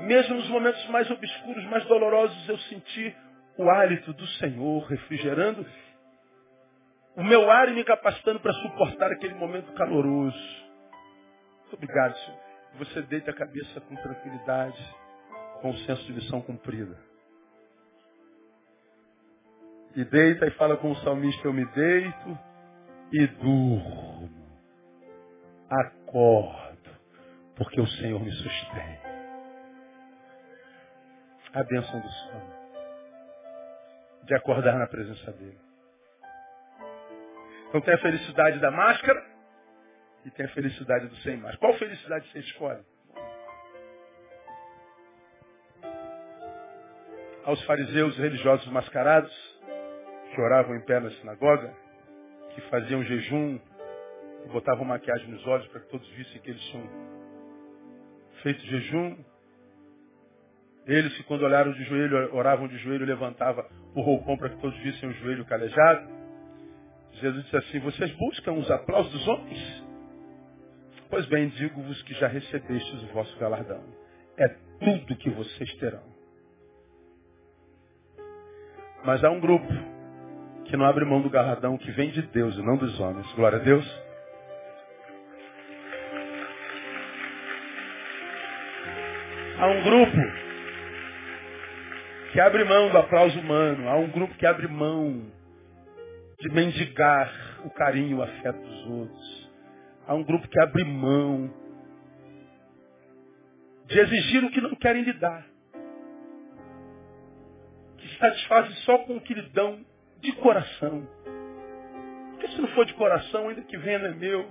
Mesmo 0.00 0.36
nos 0.36 0.48
momentos 0.48 0.82
mais 0.88 1.10
obscuros, 1.10 1.62
mais 1.66 1.84
dolorosos, 1.84 2.48
eu 2.48 2.56
senti 2.56 3.14
o 3.58 3.68
hálito 3.68 4.14
do 4.14 4.26
Senhor 4.38 4.84
refrigerando 4.84 5.66
o 7.16 7.22
meu 7.22 7.50
ar 7.50 7.68
e 7.68 7.74
me 7.74 7.84
capacitando 7.84 8.40
para 8.40 8.54
suportar 8.54 9.12
aquele 9.12 9.34
momento 9.34 9.70
caloroso. 9.74 10.66
Muito 11.60 11.74
obrigado, 11.74 12.16
Senhor. 12.16 12.40
Você 12.78 13.02
deita 13.02 13.30
a 13.30 13.34
cabeça 13.34 13.78
com 13.82 13.94
tranquilidade, 13.96 14.96
com 15.60 15.68
o 15.68 15.76
senso 15.80 16.02
de 16.06 16.14
missão 16.14 16.40
cumprida. 16.40 17.07
E 19.96 20.04
deita 20.04 20.46
e 20.46 20.50
fala 20.52 20.76
com 20.76 20.90
o 20.90 20.96
salmista, 20.96 21.46
eu 21.46 21.52
me 21.52 21.64
deito 21.66 22.38
e 23.12 23.26
durmo. 23.26 24.30
Acordo, 25.70 26.90
porque 27.56 27.80
o 27.80 27.86
Senhor 27.86 28.20
me 28.20 28.32
sustém. 28.32 28.98
A 31.52 31.64
bênção 31.64 32.00
do 32.00 32.08
sono. 32.08 32.58
De 34.24 34.34
acordar 34.34 34.78
na 34.78 34.86
presença 34.86 35.32
dele. 35.32 35.58
Então 37.68 37.80
tem 37.82 37.94
a 37.94 37.98
felicidade 37.98 38.58
da 38.60 38.70
máscara 38.70 39.22
e 40.24 40.30
tem 40.30 40.46
a 40.46 40.50
felicidade 40.50 41.06
do 41.06 41.16
sem 41.16 41.36
máscara. 41.36 41.58
Qual 41.58 41.74
felicidade 41.74 42.30
você 42.30 42.38
escolhe? 42.40 42.82
Aos 47.44 47.62
fariseus 47.64 48.16
religiosos 48.18 48.66
mascarados, 48.68 49.32
que 50.34 50.40
oravam 50.40 50.76
em 50.76 50.80
pé 50.80 51.00
na 51.00 51.10
sinagoga, 51.10 51.74
que 52.54 52.60
faziam 52.62 53.02
jejum, 53.04 53.58
que 54.42 54.48
botavam 54.48 54.84
maquiagem 54.84 55.28
nos 55.28 55.46
olhos 55.46 55.66
para 55.68 55.80
que 55.80 55.88
todos 55.88 56.08
vissem 56.10 56.40
que 56.40 56.50
eles 56.50 56.62
tinham 56.62 56.88
feito 58.42 58.60
jejum. 58.66 59.16
Eles 60.86 61.14
que 61.16 61.22
quando 61.24 61.42
olharam 61.42 61.72
de 61.72 61.84
joelho, 61.84 62.34
oravam 62.34 62.66
de 62.66 62.78
joelho, 62.78 63.04
levantava 63.04 63.68
o 63.94 64.00
roupão 64.00 64.36
para 64.38 64.48
que 64.50 64.60
todos 64.60 64.78
vissem 64.78 65.08
o 65.08 65.12
joelho 65.12 65.44
calejado. 65.44 66.08
Jesus 67.12 67.44
disse 67.44 67.56
assim, 67.56 67.78
vocês 67.80 68.10
buscam 68.12 68.52
os 68.52 68.70
aplausos 68.70 69.12
dos 69.12 69.28
homens? 69.28 69.84
Pois 71.10 71.26
bem, 71.26 71.48
digo-vos 71.48 72.00
que 72.02 72.14
já 72.14 72.28
recebestes 72.28 73.02
o 73.02 73.06
vosso 73.08 73.38
galardão. 73.38 73.82
É 74.36 74.48
tudo 74.78 75.16
que 75.16 75.30
vocês 75.30 75.74
terão. 75.76 76.02
Mas 79.04 79.22
há 79.24 79.30
um 79.30 79.40
grupo 79.40 79.66
que 80.68 80.76
não 80.76 80.84
abre 80.84 81.04
mão 81.04 81.22
do 81.22 81.30
galardão 81.30 81.78
que 81.78 81.90
vem 81.92 82.10
de 82.10 82.22
Deus 82.22 82.54
e 82.56 82.62
não 82.62 82.76
dos 82.76 83.00
homens. 83.00 83.26
Glória 83.32 83.58
a 83.58 83.62
Deus. 83.62 84.02
Há 89.58 89.66
um 89.66 89.82
grupo 89.82 90.16
que 92.32 92.40
abre 92.40 92.64
mão 92.64 92.90
do 92.90 92.98
aplauso 92.98 93.40
humano. 93.40 93.88
Há 93.88 93.96
um 93.96 94.08
grupo 94.08 94.34
que 94.34 94.46
abre 94.46 94.68
mão 94.68 95.32
de 96.38 96.50
mendigar 96.50 97.32
o 97.64 97.70
carinho, 97.70 98.18
o 98.18 98.22
afeto 98.22 98.60
dos 98.60 98.86
outros. 98.86 99.50
Há 100.06 100.14
um 100.14 100.22
grupo 100.22 100.46
que 100.48 100.60
abre 100.60 100.84
mão 100.84 101.50
de 103.86 103.98
exigir 103.98 104.44
o 104.44 104.50
que 104.50 104.60
não 104.60 104.74
querem 104.76 105.02
lhe 105.02 105.14
dar. 105.14 105.46
Que 107.96 108.08
se 108.08 108.18
satisfazem 108.18 108.74
só 108.84 108.98
com 108.98 109.16
o 109.16 109.20
que 109.20 109.32
lhe 109.32 109.48
dão 109.50 109.87
de 110.20 110.32
coração. 110.32 111.08
Porque 112.32 112.48
se 112.48 112.60
não 112.60 112.68
for 112.68 112.84
de 112.84 112.94
coração, 112.94 113.48
ainda 113.48 113.62
que 113.62 113.76
venha 113.76 113.98
não 113.98 114.06
é 114.06 114.14
meu. 114.14 114.50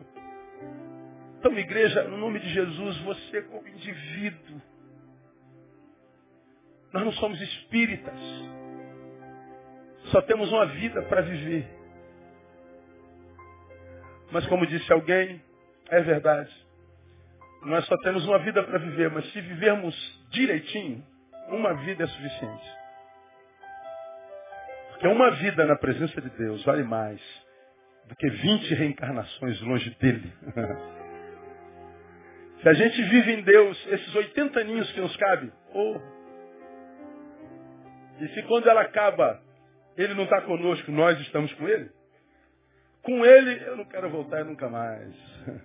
Então, 1.39 1.57
igreja, 1.57 2.03
no 2.03 2.17
nome 2.17 2.39
de 2.39 2.49
Jesus, 2.49 2.97
você 2.99 3.41
como 3.43 3.67
indivíduo, 3.67 4.61
nós 6.91 7.05
não 7.05 7.11
somos 7.13 7.39
espíritas. 7.39 8.19
Só 10.11 10.21
temos 10.21 10.51
uma 10.51 10.65
vida 10.67 11.01
para 11.03 11.21
viver. 11.21 11.67
Mas 14.31 14.45
como 14.47 14.65
disse 14.65 14.91
alguém, 14.91 15.41
é 15.89 16.01
verdade. 16.01 16.51
Nós 17.63 17.85
só 17.85 17.97
temos 17.97 18.25
uma 18.25 18.39
vida 18.39 18.63
para 18.63 18.77
viver, 18.77 19.09
mas 19.11 19.29
se 19.31 19.41
vivermos 19.41 19.95
direitinho, 20.31 21.03
uma 21.49 21.73
vida 21.73 22.03
é 22.03 22.07
suficiente. 22.07 22.77
Porque 24.97 25.07
uma 25.09 25.29
vida 25.29 25.63
na 25.63 25.75
presença 25.75 26.19
de 26.19 26.29
Deus 26.31 26.65
vale 26.65 26.83
mais 26.83 27.21
do 28.07 28.15
que 28.15 28.27
20 28.27 28.73
reencarnações 28.73 29.61
longe 29.61 29.91
dele. 29.99 30.33
se 32.63 32.67
a 32.67 32.73
gente 32.73 33.03
vive 33.03 33.33
em 33.33 33.43
Deus 33.43 33.87
esses 33.91 34.15
80 34.15 34.59
aninhos 34.59 34.91
que 34.93 34.99
nos 34.99 35.15
cabe, 35.17 35.53
oh. 35.71 36.01
e 38.19 38.27
se 38.29 38.41
quando 38.47 38.67
ela 38.67 38.81
acaba, 38.81 39.39
ele 39.95 40.15
não 40.15 40.23
está 40.23 40.41
conosco, 40.41 40.91
nós 40.91 41.21
estamos 41.21 41.53
com 41.53 41.67
ele, 41.67 41.91
com 43.03 43.23
ele 43.23 43.67
eu 43.67 43.77
não 43.77 43.85
quero 43.85 44.09
voltar 44.09 44.43
nunca 44.45 44.67
mais. 44.67 45.13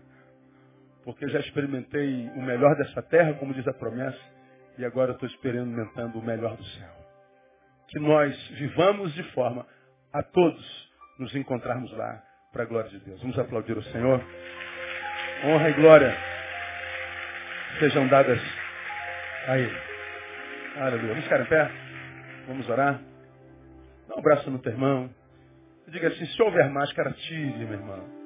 Porque 1.04 1.26
já 1.28 1.40
experimentei 1.40 2.28
o 2.36 2.42
melhor 2.42 2.76
dessa 2.76 3.00
terra, 3.02 3.32
como 3.34 3.54
diz 3.54 3.66
a 3.66 3.72
promessa, 3.72 4.20
e 4.76 4.84
agora 4.84 5.12
estou 5.12 5.26
experimentando 5.26 6.18
o 6.18 6.22
melhor 6.22 6.54
do 6.54 6.64
céu. 6.64 7.01
Que 7.92 8.00
nós 8.00 8.34
vivamos 8.52 9.12
de 9.14 9.22
forma 9.32 9.66
a 10.12 10.22
todos 10.22 10.90
nos 11.18 11.34
encontrarmos 11.36 11.92
lá 11.92 12.22
para 12.50 12.62
a 12.62 12.66
glória 12.66 12.90
de 12.90 12.98
Deus. 13.00 13.20
Vamos 13.20 13.38
aplaudir 13.38 13.76
o 13.76 13.82
Senhor. 13.84 14.20
Honra 15.44 15.70
e 15.70 15.72
glória 15.74 16.16
sejam 17.78 18.08
dadas 18.08 18.40
a 19.46 19.58
Ele. 19.58 19.76
Aleluia. 20.76 21.08
Vamos 21.08 21.24
ficar 21.24 21.40
em 21.40 21.46
pé? 21.46 21.70
Vamos 22.46 22.68
orar? 22.68 23.00
Dá 24.08 24.16
um 24.16 24.18
abraço 24.20 24.50
no 24.50 24.58
teu 24.58 24.72
irmão. 24.72 25.10
Diga 25.88 26.08
assim, 26.08 26.24
se 26.24 26.42
houver 26.42 26.70
máscara, 26.70 27.12
tire, 27.12 27.66
meu 27.66 27.74
irmão. 27.74 28.21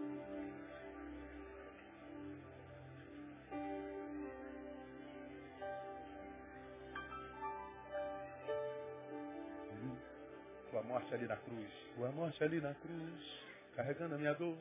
Morte 11.07 11.14
ali 11.14 11.26
na 11.26 11.36
cruz. 11.36 11.68
Tua 11.94 12.11
morte 12.11 12.44
ali 12.44 12.61
na 12.61 12.74
cruz 12.74 13.46
carregando 13.76 14.14
a 14.14 14.18
minha 14.18 14.34
dor. 14.34 14.57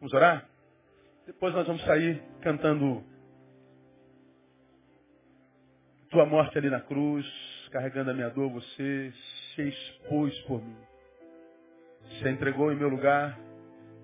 Vamos 0.00 0.12
orar? 0.12 0.48
Depois 1.26 1.54
nós 1.54 1.66
vamos 1.66 1.82
sair 1.84 2.22
cantando 2.42 3.02
Tua 6.10 6.26
morte 6.26 6.56
ali 6.56 6.70
na 6.70 6.80
cruz, 6.80 7.26
carregando 7.72 8.10
a 8.10 8.14
minha 8.14 8.30
dor, 8.30 8.48
você 8.50 9.12
se 9.54 9.62
expôs 9.62 10.38
por 10.42 10.62
mim. 10.62 10.76
Se 12.20 12.28
entregou 12.28 12.70
em 12.70 12.76
meu 12.76 12.88
lugar 12.88 13.36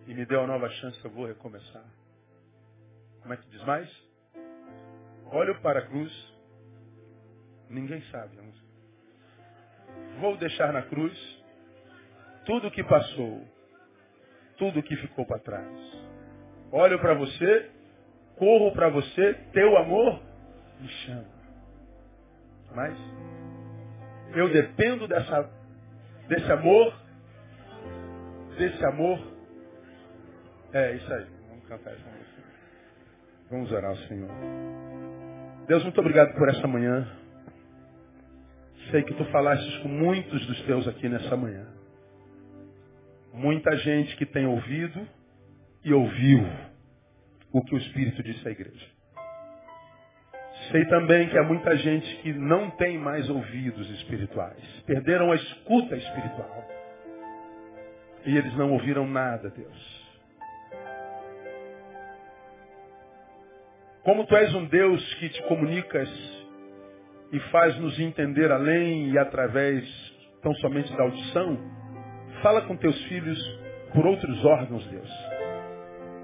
e 0.09 0.15
me 0.15 0.27
deu 0.27 0.41
a 0.43 0.47
nova 0.47 0.69
chance, 0.71 0.99
eu 1.05 1.11
vou 1.13 1.27
recomeçar. 1.27 1.85
Como 3.21 3.33
é 3.33 3.37
que 3.37 3.49
diz 3.51 3.63
mais? 3.63 3.89
Olho 5.27 5.61
para 5.61 5.79
a 5.79 5.87
cruz, 5.87 6.13
ninguém 7.69 8.03
sabe 8.11 8.37
a 8.41 8.43
música. 8.43 8.60
Vou 10.21 10.37
deixar 10.37 10.73
na 10.73 10.83
cruz 10.83 11.41
tudo 12.45 12.71
que 12.71 12.83
passou, 12.85 13.43
tudo 14.59 14.83
que 14.83 14.97
ficou 14.97 15.25
para 15.27 15.39
trás. 15.39 16.01
Olho 16.73 16.99
para 16.99 17.15
você, 17.15 17.71
corro 18.37 18.73
para 18.73 18.89
você, 18.89 19.35
teu 19.53 19.77
amor 19.77 20.21
me 20.81 20.89
chama. 20.89 21.41
Mas 22.75 22.97
eu 24.35 24.49
dependo 24.49 25.09
dessa, 25.09 25.51
desse 26.29 26.51
amor, 26.53 26.95
desse 28.57 28.85
amor. 28.85 29.19
É 30.73 30.95
isso 30.95 31.13
aí. 31.13 31.27
Vamos 31.49 31.65
cantar 31.67 31.93
essa 31.93 32.09
música. 32.09 32.43
Vamos 33.51 33.73
orar 33.73 33.91
ao 33.91 33.97
Senhor. 33.97 34.31
Deus, 35.67 35.83
muito 35.83 36.01
obrigado 36.01 36.35
por 36.37 36.49
essa 36.49 36.67
manhã. 36.67 37.20
Sei 38.91 39.03
que 39.03 39.15
tu 39.15 39.25
falastes 39.27 39.77
com 39.79 39.89
muitos 39.89 40.45
dos 40.47 40.63
teus 40.63 40.89
aqui 40.89 41.09
nessa 41.09 41.37
manhã. 41.37 41.67
Muita 43.33 43.77
gente 43.77 44.17
que 44.17 44.27
tem 44.27 44.47
ouvido 44.47 45.07
e 45.85 45.93
ouviu 45.93 46.45
o 47.53 47.63
que 47.63 47.75
o 47.75 47.79
Espírito 47.79 48.23
disse 48.23 48.47
à 48.47 48.51
igreja. 48.51 48.87
Sei 50.71 50.85
também 50.87 51.29
que 51.29 51.39
há 51.39 51.43
muita 51.43 51.77
gente 51.77 52.17
que 52.17 52.33
não 52.33 52.71
tem 52.71 52.99
mais 52.99 53.29
ouvidos 53.29 53.89
espirituais. 53.91 54.63
Perderam 54.87 55.33
a 55.33 55.37
escuta 55.37 55.97
espiritual. 55.97 56.69
E 58.27 58.37
eles 58.37 58.55
não 58.57 58.73
ouviram 58.73 59.07
nada, 59.07 59.51
Deus. 59.51 60.01
Como 64.03 64.27
tu 64.27 64.37
és 64.37 64.55
um 64.55 64.65
Deus 64.67 65.15
que 65.15 65.29
te 65.29 65.43
comunicas 65.45 66.09
e 67.33 67.39
faz 67.51 67.79
nos 67.79 67.99
entender 67.99 68.51
além 68.51 69.11
e 69.11 69.19
através 69.19 69.85
tão 70.43 70.55
somente 70.55 70.95
da 70.97 71.03
audição, 71.03 71.59
Fala 72.43 72.63
com 72.63 72.75
teus 72.75 72.99
filhos 73.05 73.39
por 73.93 74.07
outros 74.07 74.45
órgãos, 74.47 74.87
Deus. 74.87 75.11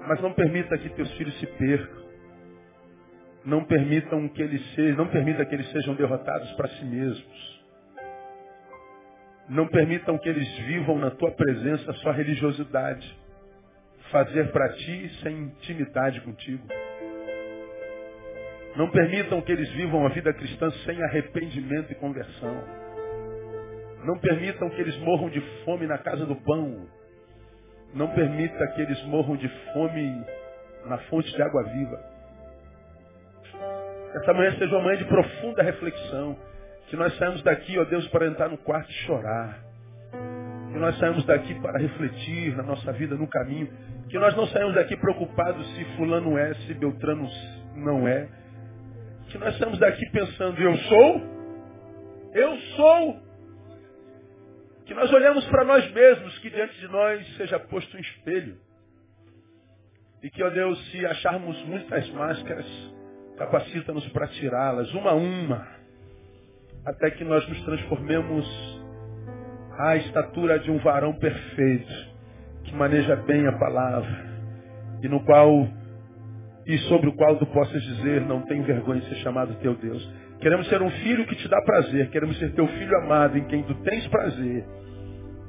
Mas 0.07 0.19
não 0.19 0.33
permita 0.33 0.77
que 0.77 0.89
teus 0.89 1.11
filhos 1.13 1.37
se 1.39 1.45
percam. 1.45 2.07
Não 3.45 3.63
permitam 3.63 4.27
que 4.27 4.41
eles 4.41 4.65
sejam, 4.73 4.97
não 4.97 5.07
permita 5.07 5.45
que 5.45 5.53
eles 5.53 5.69
sejam 5.71 5.93
derrotados 5.93 6.51
para 6.53 6.67
si 6.69 6.85
mesmos. 6.85 7.63
Não 9.47 9.67
permitam 9.67 10.17
que 10.17 10.27
eles 10.27 10.47
vivam 10.59 10.97
na 10.97 11.11
tua 11.11 11.31
presença 11.31 11.93
sua 11.93 12.13
religiosidade. 12.13 13.15
Fazer 14.11 14.51
para 14.51 14.69
ti 14.69 15.11
sem 15.21 15.37
intimidade 15.37 16.19
contigo. 16.21 16.67
Não 18.77 18.91
permitam 18.91 19.41
que 19.41 19.51
eles 19.51 19.67
vivam 19.71 20.05
a 20.05 20.09
vida 20.09 20.31
cristã 20.31 20.69
sem 20.85 21.01
arrependimento 21.03 21.91
e 21.91 21.95
conversão. 21.95 22.63
Não 24.05 24.19
permitam 24.19 24.69
que 24.69 24.79
eles 24.79 24.95
morram 24.99 25.31
de 25.31 25.41
fome 25.65 25.87
na 25.87 25.97
casa 25.97 26.27
do 26.27 26.35
pão. 26.35 26.87
Não 27.95 28.07
permita 28.09 28.67
que 28.67 28.81
eles 28.81 29.03
morram 29.05 29.35
de 29.35 29.49
fome 29.73 30.23
na 30.85 30.99
fonte 31.09 31.35
de 31.35 31.41
água 31.41 31.63
viva. 31.63 31.99
Essa 34.13 34.31
manhã 34.31 34.51
seja 34.59 34.75
uma 34.75 34.83
manhã 34.83 34.97
de 34.97 35.05
profunda 35.05 35.63
reflexão. 35.63 36.37
Que 36.87 36.95
nós 36.95 37.17
saímos 37.17 37.41
daqui, 37.41 37.79
ó 37.79 37.83
Deus, 37.83 38.07
para 38.09 38.27
entrar 38.27 38.47
no 38.47 38.59
quarto 38.59 38.91
e 38.91 39.05
chorar. 39.07 39.59
Que 40.71 40.77
nós 40.77 40.95
saímos 40.99 41.25
daqui 41.25 41.59
para 41.61 41.79
refletir 41.79 42.55
na 42.55 42.61
nossa 42.61 42.93
vida, 42.93 43.15
no 43.15 43.27
caminho. 43.27 43.67
Que 44.07 44.19
nós 44.19 44.35
não 44.35 44.45
saímos 44.47 44.75
daqui 44.75 44.95
preocupados 44.95 45.67
se 45.75 45.83
fulano 45.95 46.37
é, 46.37 46.53
se 46.53 46.75
Beltrano 46.75 47.27
não 47.75 48.07
é. 48.07 48.29
Que 49.29 49.37
nós 49.37 49.57
saímos 49.57 49.79
daqui 49.79 50.09
pensando, 50.11 50.61
eu 50.61 50.75
sou, 50.77 51.21
eu 52.33 52.57
sou 52.75 53.27
que 54.87 54.93
nós 54.93 55.11
olhamos 55.11 55.45
para 55.47 55.65
nós 55.65 55.91
mesmos, 55.91 56.39
que 56.39 56.49
diante 56.49 56.79
de 56.79 56.87
nós 56.87 57.35
seja 57.35 57.59
posto 57.59 57.97
um 57.97 57.99
espelho. 57.99 58.57
E 60.23 60.29
que, 60.29 60.41
ó 60.41 60.49
Deus, 60.49 60.91
se 60.91 61.05
acharmos 61.05 61.61
muitas 61.65 62.09
máscaras, 62.11 62.65
capacita-nos 63.37 64.07
para 64.09 64.27
tirá-las, 64.27 64.91
uma 64.93 65.11
a 65.11 65.13
uma, 65.13 65.67
até 66.85 67.11
que 67.11 67.23
nós 67.25 67.47
nos 67.49 67.61
transformemos 67.63 68.45
à 69.77 69.97
estatura 69.97 70.57
de 70.57 70.71
um 70.71 70.77
varão 70.79 71.13
perfeito, 71.13 71.93
que 72.63 72.73
maneja 72.73 73.15
bem 73.17 73.45
a 73.45 73.57
palavra, 73.57 74.25
e 75.03 75.07
no 75.09 75.23
qual 75.25 75.67
e 76.67 76.77
sobre 76.79 77.09
o 77.09 77.13
qual 77.13 77.37
tu 77.37 77.45
possas 77.47 77.81
dizer, 77.81 78.21
não 78.21 78.41
tenho 78.41 78.63
vergonha 78.63 78.99
de 78.99 79.07
ser 79.07 79.15
chamado 79.15 79.55
teu 79.61 79.73
Deus. 79.75 80.05
Queremos 80.41 80.67
ser 80.67 80.81
um 80.81 80.91
filho 80.91 81.25
que 81.25 81.35
te 81.35 81.47
dá 81.47 81.61
prazer, 81.61 82.09
queremos 82.09 82.37
ser 82.37 82.51
teu 82.53 82.67
filho 82.67 82.97
amado, 82.97 83.37
em 83.37 83.45
quem 83.45 83.63
tu 83.63 83.73
tens 83.75 84.05
prazer. 84.07 84.65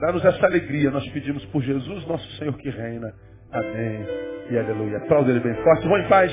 Dá-nos 0.01 0.25
essa 0.25 0.47
alegria, 0.47 0.91
nós 0.91 1.07
pedimos 1.11 1.45
por 1.47 1.62
Jesus, 1.62 2.07
nosso 2.07 2.31
Senhor 2.37 2.57
que 2.57 2.71
reina. 2.71 3.12
Amém 3.51 4.07
e 4.51 4.59
aleluia. 4.59 4.99
Aplauda 4.99 5.31
ele 5.31 5.41
bem 5.41 5.55
forte. 5.55 5.89
Vão 5.89 5.99
em 5.99 6.09
paz, 6.09 6.33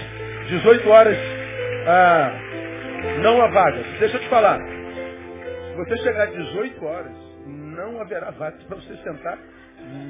18 0.50 0.90
horas, 0.90 1.18
ah, 1.88 2.32
não 3.24 3.42
há 3.42 3.48
vagas. 3.48 3.86
Deixa 4.00 4.18
eu 4.18 4.22
te 4.22 4.30
falar, 4.30 4.60
se 4.60 5.76
você 5.78 5.98
chegar 5.98 6.28
às 6.28 6.34
18 6.34 6.86
horas, 6.86 7.14
não 7.48 8.00
haverá 8.00 8.32
vagas 8.32 8.64
para 8.64 8.76
você 8.78 8.96
sentar 8.98 9.38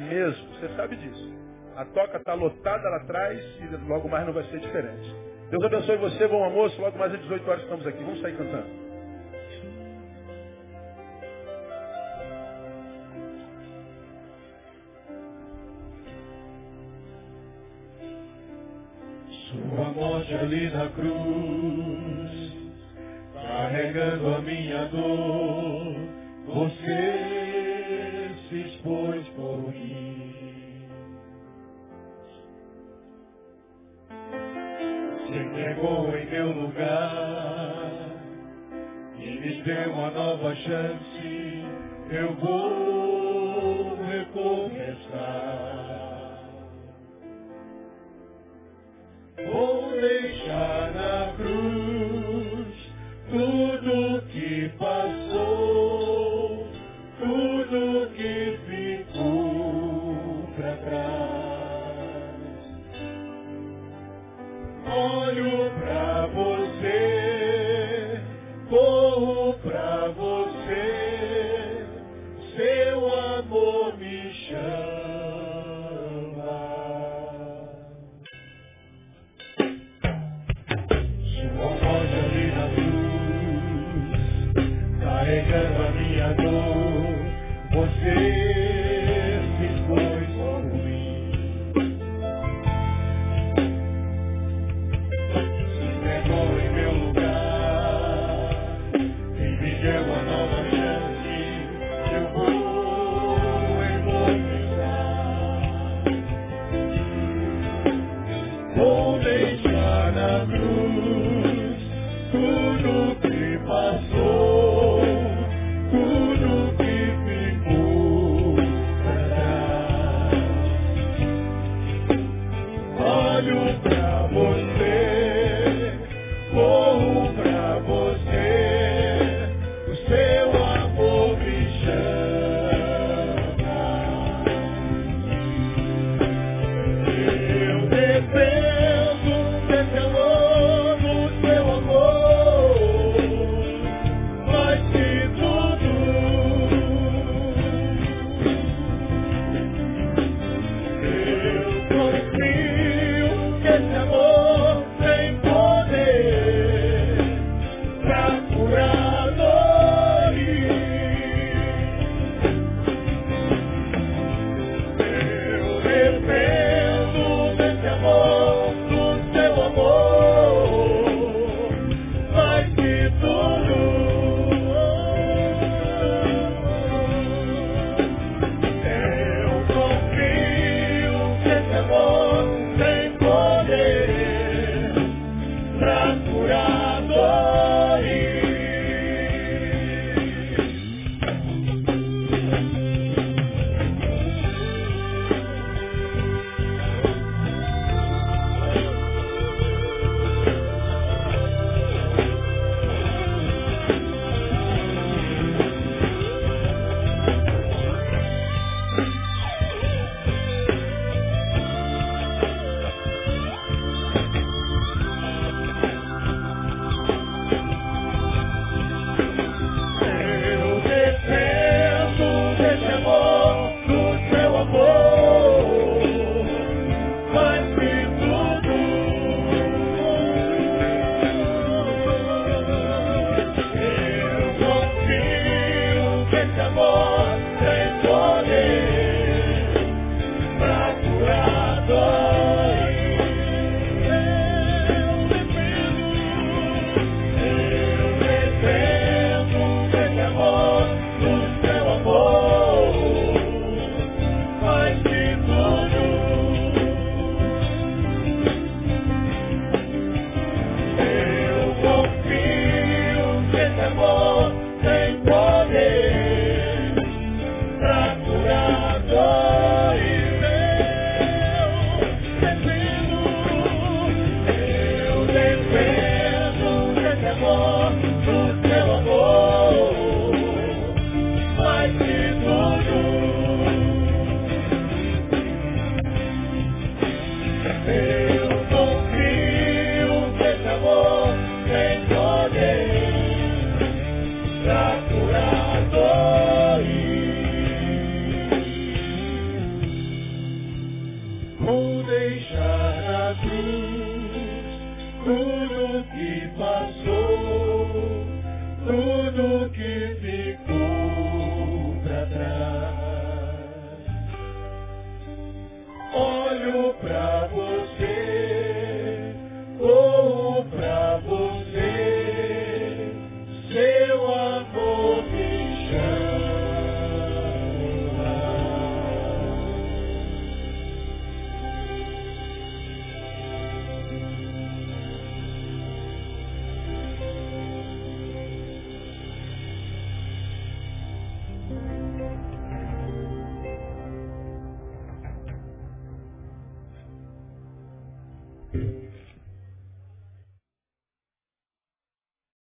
mesmo, 0.09 0.47
você 0.55 0.69
sabe 0.76 0.95
disso. 0.97 1.44
A 1.76 1.84
toca 1.84 2.17
está 2.17 2.34
lotada 2.34 2.89
lá 2.89 2.97
atrás 2.97 3.39
e 3.59 3.76
logo 3.88 4.07
mais 4.07 4.26
não 4.26 4.34
vai 4.34 4.43
ser 4.45 4.59
diferente. 4.59 5.13
Deus 5.49 5.63
abençoe 5.63 5.97
você, 5.97 6.28
bom 6.28 6.43
almoço. 6.43 6.80
Logo 6.82 6.97
mais 6.97 7.13
às 7.13 7.19
18 7.19 7.49
horas 7.49 7.63
estamos 7.63 7.86
aqui. 7.86 8.03
Vamos 8.03 8.21
sair 8.21 8.38
cantando. 8.38 8.86
Sua 19.49 19.89
morte 19.89 20.34
é 20.34 20.39
ali 20.39 20.69
na 20.69 20.89
cruz, 20.89 22.53
carregando 23.34 24.36
a 24.36 24.41
minha 24.41 24.86
dor, 24.86 25.95
você 26.45 27.34
Meu 36.36 36.51
lugar 36.51 37.91
e 39.17 39.39
me 39.39 39.61
deu 39.63 39.93
uma 39.93 40.11
nova 40.11 40.53
chance, 40.53 41.63
eu 42.11 42.33
vou 42.33 43.95
recomeçar. 44.03 45.15
Vou 49.49 49.91
deixar 49.91 50.91
a 50.97 51.33
cruz. 51.38 51.74